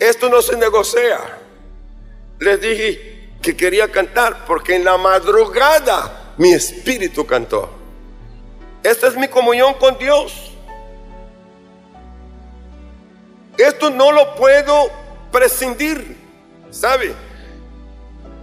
Esto 0.00 0.28
no 0.28 0.42
se 0.42 0.56
negocia. 0.56 1.20
Les 2.40 2.60
dije, 2.60 3.15
que 3.42 3.56
quería 3.56 3.90
cantar, 3.90 4.44
porque 4.46 4.74
en 4.74 4.84
la 4.84 4.96
madrugada 4.96 6.32
mi 6.36 6.52
espíritu 6.52 7.26
cantó. 7.26 7.70
Esta 8.82 9.08
es 9.08 9.16
mi 9.16 9.28
comunión 9.28 9.74
con 9.74 9.98
Dios. 9.98 10.52
Esto 13.56 13.90
no 13.90 14.12
lo 14.12 14.34
puedo 14.36 14.90
prescindir, 15.32 16.16
¿sabe? 16.70 17.14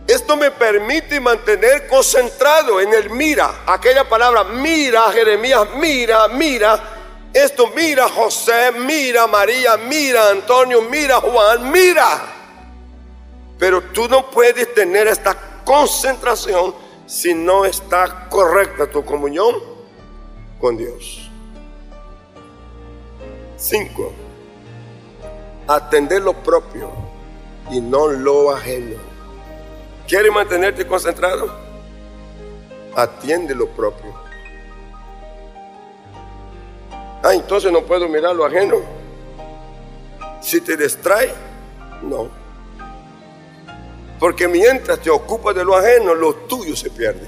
Esto 0.08 0.36
me 0.36 0.52
permite 0.52 1.20
mantener 1.20 1.88
concentrado 1.88 2.82
en 2.82 2.94
el 2.94 3.10
mira, 3.10 3.64
aquella 3.66 4.08
palabra 4.08 4.44
mira, 4.44 5.04
Jeremías, 5.12 5.68
mira, 5.78 6.28
mira. 6.28 6.90
Esto 7.34 7.72
mira 7.76 8.08
José, 8.10 8.72
mira 8.74 9.26
María, 9.28 9.78
mira 9.78 10.30
Antonio, 10.30 10.82
mira 10.82 11.20
Juan, 11.20 11.72
mira. 11.72 12.33
Pero 13.58 13.82
tú 13.82 14.08
no 14.08 14.30
puedes 14.30 14.74
tener 14.74 15.08
esta 15.08 15.36
concentración 15.64 16.74
si 17.06 17.34
no 17.34 17.66
está 17.66 18.28
correcta 18.30 18.88
tu 18.88 19.04
comunión 19.04 19.56
con 20.60 20.78
Dios. 20.78 21.30
Cinco, 23.58 24.12
atender 25.68 26.22
lo 26.22 26.34
propio 26.34 26.90
y 27.72 27.80
no 27.80 28.08
lo 28.08 28.52
ajeno. 28.52 28.98
¿Quieres 30.08 30.32
mantenerte 30.32 30.86
concentrado? 30.86 31.50
Atiende 32.96 33.56
lo 33.56 33.68
propio. 33.68 34.14
Ah, 37.24 37.34
entonces 37.34 37.72
no 37.72 37.82
puedo 37.84 38.10
mirar 38.10 38.36
lo 38.36 38.46
ajeno. 38.46 38.82
Si 40.42 40.60
te 40.60 40.76
distrae, 40.76 41.34
no. 42.02 42.43
Porque 44.24 44.48
mientras 44.48 45.02
te 45.02 45.10
ocupas 45.10 45.54
de 45.54 45.66
lo 45.66 45.76
ajeno, 45.76 46.16
lo 46.16 46.34
tuyo 46.34 46.78
se 46.78 46.90
pierde. 46.90 47.28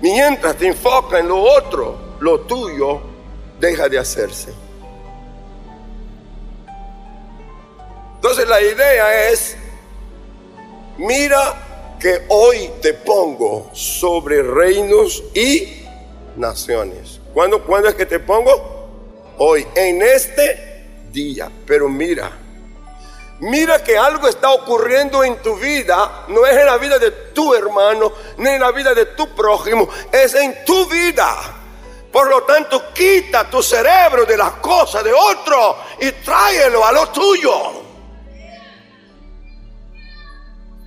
Mientras 0.00 0.56
te 0.56 0.66
enfocas 0.66 1.20
en 1.20 1.28
lo 1.28 1.40
otro, 1.40 2.16
lo 2.18 2.40
tuyo 2.40 3.00
deja 3.60 3.88
de 3.88 4.00
hacerse. 4.00 4.52
Entonces 8.16 8.48
la 8.48 8.60
idea 8.60 9.30
es, 9.30 9.56
mira 10.98 11.94
que 12.00 12.22
hoy 12.30 12.68
te 12.80 12.94
pongo 12.94 13.70
sobre 13.72 14.42
reinos 14.42 15.22
y 15.36 15.84
naciones. 16.34 17.20
¿Cuándo, 17.32 17.64
¿Cuándo 17.64 17.88
es 17.88 17.94
que 17.94 18.06
te 18.06 18.18
pongo? 18.18 18.88
Hoy, 19.38 19.64
en 19.76 20.02
este 20.02 20.88
día. 21.12 21.48
Pero 21.64 21.88
mira, 21.88 22.41
Mira 23.42 23.82
que 23.82 23.98
algo 23.98 24.28
está 24.28 24.52
ocurriendo 24.52 25.24
en 25.24 25.42
tu 25.42 25.56
vida, 25.56 26.26
no 26.28 26.46
es 26.46 26.56
en 26.56 26.64
la 26.64 26.78
vida 26.78 26.96
de 26.96 27.10
tu 27.10 27.52
hermano, 27.54 28.12
ni 28.36 28.50
en 28.50 28.60
la 28.60 28.70
vida 28.70 28.94
de 28.94 29.06
tu 29.06 29.34
prójimo, 29.34 29.88
es 30.12 30.32
en 30.36 30.64
tu 30.64 30.86
vida. 30.86 31.34
Por 32.12 32.28
lo 32.28 32.44
tanto, 32.44 32.92
quita 32.94 33.50
tu 33.50 33.60
cerebro 33.60 34.24
de 34.26 34.36
las 34.36 34.52
cosas 34.52 35.02
de 35.02 35.12
otro 35.12 35.76
y 36.00 36.12
tráelo 36.24 36.86
a 36.86 36.92
lo 36.92 37.08
tuyo. 37.08 37.52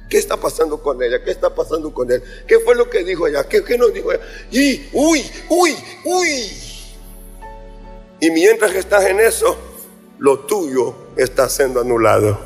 ¿Qué 0.10 0.18
está 0.18 0.38
pasando 0.38 0.82
con 0.82 1.04
ella? 1.04 1.22
¿Qué 1.22 1.32
está 1.32 1.54
pasando 1.54 1.94
con 1.94 2.10
él? 2.10 2.24
¿Qué 2.48 2.60
fue 2.60 2.74
lo 2.74 2.90
que 2.90 3.04
dijo 3.04 3.28
ella? 3.28 3.44
¿Qué, 3.44 3.78
nos 3.78 3.94
dijo 3.94 4.14
ella? 4.14 4.24
Y, 4.50 4.88
uy, 4.94 5.30
uy, 5.50 5.76
uy. 6.06 6.52
Y 8.22 8.32
mientras 8.32 8.72
que 8.72 8.80
estás 8.80 9.04
en 9.04 9.20
eso, 9.20 9.58
lo 10.20 10.40
tuyo 10.40 11.05
está 11.16 11.50
siendo 11.50 11.82
anulado. 11.82 12.38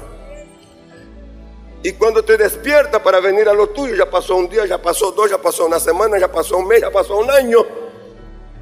Y 1.82 1.94
cuando 1.94 2.24
te 2.24 2.38
despiertas 2.38 3.02
para 3.02 3.20
venir 3.20 3.48
a 3.48 3.54
lo 3.54 3.70
tuyo, 3.70 3.96
ya 3.96 4.10
pasó 4.10 4.36
un 4.36 4.50
día, 4.50 4.66
ya 4.66 4.82
pasó 4.82 5.12
dos, 5.12 5.30
ya 5.30 5.38
pasó 5.38 5.66
una 5.66 5.80
semana, 5.80 6.20
ya 6.20 6.30
pasó 6.30 6.58
un 6.58 6.68
mes, 6.68 6.82
ya 6.82 6.92
pasó 6.92 7.18
un 7.18 7.32
año. 7.32 7.66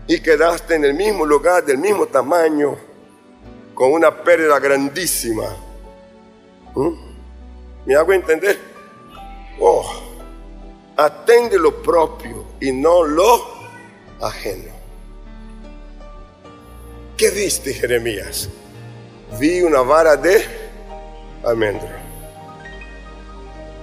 Y 0.07 0.21
quedaste 0.21 0.75
en 0.75 0.85
el 0.85 0.93
mismo 0.93 1.25
lugar, 1.25 1.65
del 1.65 1.79
mismo 1.79 2.05
tamaño, 2.05 2.77
con 3.73 3.91
una 3.91 4.23
pérdida 4.23 4.59
grandísima. 4.59 5.45
¿Mm? 6.75 6.93
¿Me 7.85 7.95
hago 7.95 8.13
entender? 8.13 8.57
Oh, 9.59 9.83
atende 10.95 11.57
lo 11.57 11.81
propio 11.81 12.45
y 12.61 12.71
no 12.71 13.03
lo 13.03 13.43
ajeno. 14.21 14.71
¿Qué 17.17 17.31
viste, 17.31 17.73
Jeremías? 17.73 18.47
Vi 19.33 19.61
una 19.61 19.81
vara 19.81 20.15
de 20.15 20.43
almendro. 21.43 21.89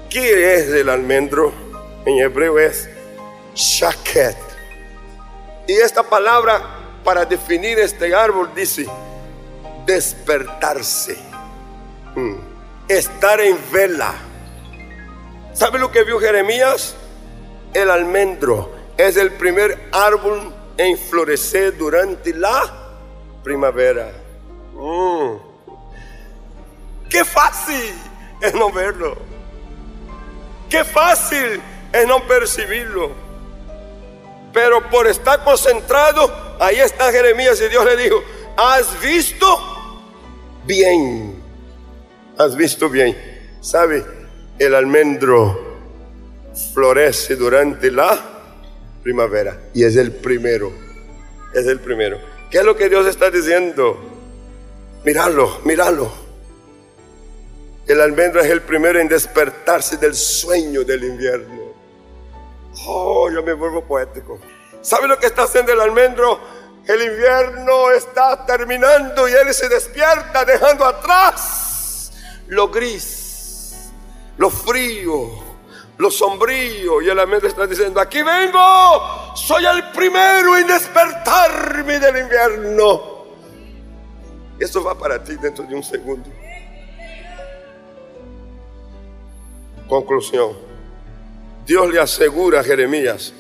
¿Qué 0.09 0.55
es 0.55 0.69
el 0.69 0.89
almendro? 0.89 1.53
En 2.07 2.19
hebreo 2.19 2.59
es 2.59 2.89
shaket. 3.55 4.37
Y 5.67 5.73
esta 5.73 6.03
palabra 6.03 6.63
para 7.05 7.25
definir 7.25 7.79
este 7.79 8.15
árbol 8.15 8.51
dice 8.55 8.87
despertarse, 9.87 11.17
mm. 12.15 12.37
estar 12.89 13.41
en 13.41 13.59
vela. 13.71 14.15
¿Sabe 15.53 15.79
lo 15.79 15.91
que 15.91 16.05
vio 16.05 16.19
Jeremías? 16.19 16.97
El 17.73 17.91
almendro 17.91 18.73
es 18.97 19.17
el 19.17 19.33
primer 19.33 19.89
árbol 19.93 20.55
en 20.77 20.97
florecer 20.97 21.77
durante 21.77 22.33
la 22.33 22.73
primavera. 23.43 24.24
Mm. 24.75 25.37
Qué 27.09 27.25
fácil 27.25 27.95
es 28.41 28.55
no 28.55 28.73
verlo. 28.73 29.17
Qué 30.69 30.85
fácil 30.85 31.61
es 31.93 32.07
no 32.07 32.27
percibirlo. 32.27 33.13
Pero 34.53 34.89
por 34.91 35.07
estar 35.07 35.43
concentrado, 35.45 36.57
ahí 36.61 36.79
está 36.81 37.11
Jeremías 37.11 37.61
y 37.61 37.69
Dios 37.69 37.85
le 37.85 37.97
dijo, 37.97 38.23
has 38.57 39.01
visto 39.01 39.47
bien. 40.65 41.43
Has 42.39 42.57
visto 42.57 42.89
bien. 42.89 43.17
¿Sabe? 43.61 44.05
El 44.59 44.75
almendro 44.75 45.79
florece 46.73 47.37
durante 47.37 47.91
la 47.91 48.19
primavera 49.03 49.59
y 49.73 49.85
es 49.85 49.97
el 49.97 50.13
primero. 50.13 50.73
Es 51.53 51.67
el 51.67 51.81
primero. 51.81 52.19
¿Qué 52.51 52.59
es 52.59 52.65
lo 52.65 52.77
que 52.77 52.89
Dios 52.89 53.07
está 53.07 53.31
diciendo? 53.31 54.14
Míralo, 55.05 55.61
míralo. 55.65 56.11
El 57.87 58.01
almendro 58.01 58.41
es 58.41 58.51
el 58.51 58.63
primero 58.63 58.99
en 58.99 59.09
despertarse 59.09 59.99
del 59.99 60.15
sueño 60.15 60.83
del 60.85 61.05
invierno. 61.05 61.75
Oh, 62.87 63.31
yo 63.31 63.43
me 63.43 63.53
vuelvo 63.53 63.85
poético. 63.85 64.39
¿Sabe 64.81 65.07
lo 65.07 65.19
que 65.19 65.27
está 65.27 65.43
haciendo 65.43 65.73
el 65.73 65.81
almendro? 65.81 66.41
El 66.87 67.03
invierno 67.03 67.91
está 67.91 68.47
terminando 68.47 69.29
y 69.29 69.33
él 69.33 69.53
se 69.53 69.69
despierta 69.69 70.45
dejando 70.45 70.85
atrás 70.85 72.13
lo 72.49 72.69
gris, 72.69 73.91
lo 74.39 74.51
frío, 74.51 75.31
lo 75.99 76.11
sombrío. 76.11 77.03
Y 77.03 77.11
el 77.11 77.19
almendro 77.19 77.49
está 77.49 77.67
diciendo, 77.67 78.01
aquí 78.01 78.23
vengo, 78.23 79.35
soy 79.35 79.67
el 79.67 79.91
primero 79.91 80.57
en 80.57 80.67
despertarme 80.67 81.99
del 81.99 82.19
invierno. 82.19 83.14
Eso 84.59 84.83
va 84.83 84.97
para 84.97 85.23
ti 85.23 85.35
dentro 85.37 85.65
de 85.65 85.75
un 85.75 85.83
segundo. 85.83 86.31
Conclusión. 89.89 90.57
Dios 91.67 91.93
le 91.93 92.01
asegura 92.01 92.61
a 92.61 92.65
Jeremías 92.65 93.33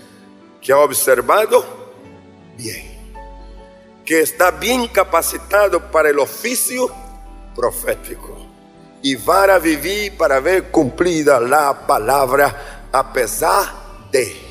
que 0.61 0.73
ha 0.73 0.79
observado 0.79 1.65
bien, 2.57 3.13
que 4.05 4.21
está 4.21 4.51
bien 4.51 4.89
capacitado 4.89 5.91
para 5.91 6.09
el 6.09 6.19
oficio 6.19 6.91
profético 7.55 8.45
y 9.03 9.15
va 9.17 9.45
a 9.45 9.59
vivir 9.59 10.17
para 10.17 10.41
ver 10.41 10.71
cumplida 10.71 11.39
la 11.39 11.87
palabra 11.87 12.89
a 12.91 13.13
pesar 13.13 13.67
de. 14.11 14.35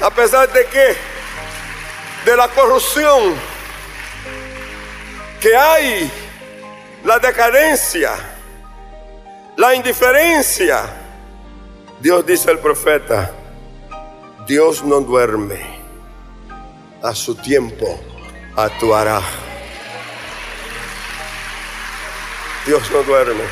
A 0.00 0.10
pesar 0.10 0.52
de 0.52 0.66
que, 0.66 0.96
de 2.24 2.36
la 2.36 2.48
corrupción 2.48 3.34
que 5.40 5.56
hay, 5.56 6.10
la 7.04 7.18
decadencia, 7.18 8.12
la 9.56 9.74
indiferencia, 9.74 10.84
Dios 12.00 12.24
dice 12.24 12.50
al 12.50 12.58
profeta, 12.58 13.32
Dios 14.46 14.84
no 14.84 15.00
duerme, 15.00 15.60
a 17.02 17.14
su 17.14 17.34
tiempo 17.34 18.00
actuará. 18.56 19.20
Dios 22.64 22.88
no 22.92 23.02
duerme. 23.02 23.44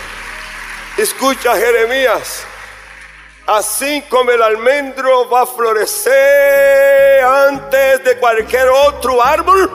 Escucha 0.97 1.57
Jeremías. 1.57 2.47
Así 3.53 4.03
como 4.03 4.31
el 4.31 4.41
almendro 4.41 5.29
va 5.29 5.43
a 5.43 5.47
florecer 5.47 7.25
antes 7.25 8.05
de 8.05 8.17
cualquier 8.21 8.69
otro 8.69 9.21
árbol, 9.21 9.69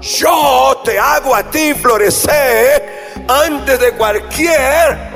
yo 0.00 0.80
te 0.84 0.96
hago 0.96 1.34
a 1.34 1.42
ti 1.42 1.74
florecer 1.74 3.24
antes 3.26 3.80
de 3.80 3.90
cualquier 3.96 5.15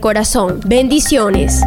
corazón. 0.00 0.60
Bendiciones. 0.64 1.62